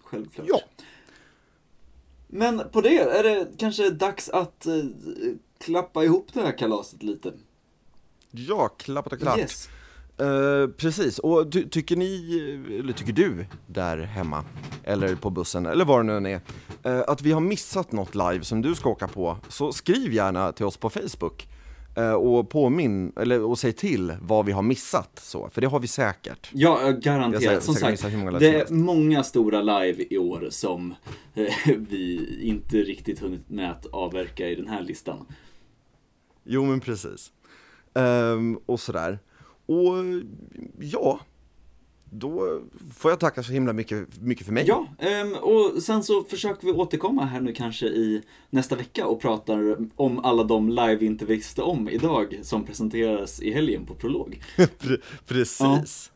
[0.00, 0.46] Självklart.
[0.48, 0.60] Ja.
[2.28, 4.74] Men på det är det kanske dags att eh,
[5.58, 7.32] klappa ihop det här kalaset lite.
[8.30, 9.38] Ja, klappat och klart.
[9.38, 9.68] Yes.
[10.18, 12.38] Eh, precis, och ty tycker ni,
[12.78, 14.44] eller tycker du där hemma,
[14.84, 16.40] eller på bussen, eller var det nu än är,
[16.84, 20.66] att vi har missat något live som du ska åka på, så skriv gärna till
[20.66, 21.48] oss på Facebook.
[21.96, 25.80] Eh, och påminn, eller och säg till vad vi har missat så, för det har
[25.80, 26.50] vi säkert.
[26.52, 27.62] Ja, eh, garanterat.
[27.62, 28.02] Som sagt,
[28.38, 30.94] det är många stora live i år som
[31.34, 35.26] eh, vi inte riktigt hunnit med att avverka i den här listan.
[36.44, 37.32] Jo men precis.
[37.94, 39.18] Ehm, och sådär.
[39.66, 39.94] Och
[40.78, 41.20] ja,
[42.14, 42.60] då
[42.94, 44.64] får jag tacka så himla mycket, mycket för mig.
[44.66, 49.20] Ja, ehm, och sen så försöker vi återkomma här nu kanske i nästa vecka och
[49.20, 53.94] pratar om alla de live vi inte visste om idag som presenteras i helgen på
[53.94, 54.42] Prolog.
[54.56, 56.12] Pre- precis.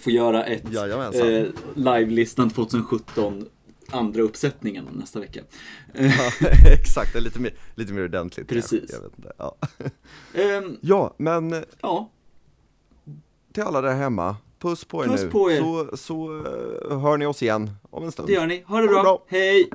[0.00, 1.44] Får göra ett eh,
[1.74, 3.46] live-listan 2017
[3.90, 5.40] andra uppsättningen nästa vecka.
[5.94, 6.30] Ja,
[6.72, 8.48] exakt, lite mer, lite mer ordentligt.
[8.48, 8.90] Precis.
[8.92, 9.32] Jag vet inte.
[9.38, 9.56] Ja.
[10.34, 12.10] Ehm, ja, men ja,
[13.52, 15.30] till alla där hemma, puss på er Puss nu.
[15.30, 15.58] på er.
[15.60, 16.14] Så, så
[16.90, 18.28] eh, hör ni oss igen om en stund.
[18.28, 18.62] det gör ni.
[18.66, 19.02] Ha det Ha det bra.
[19.02, 19.24] bra.
[19.28, 19.70] Hej!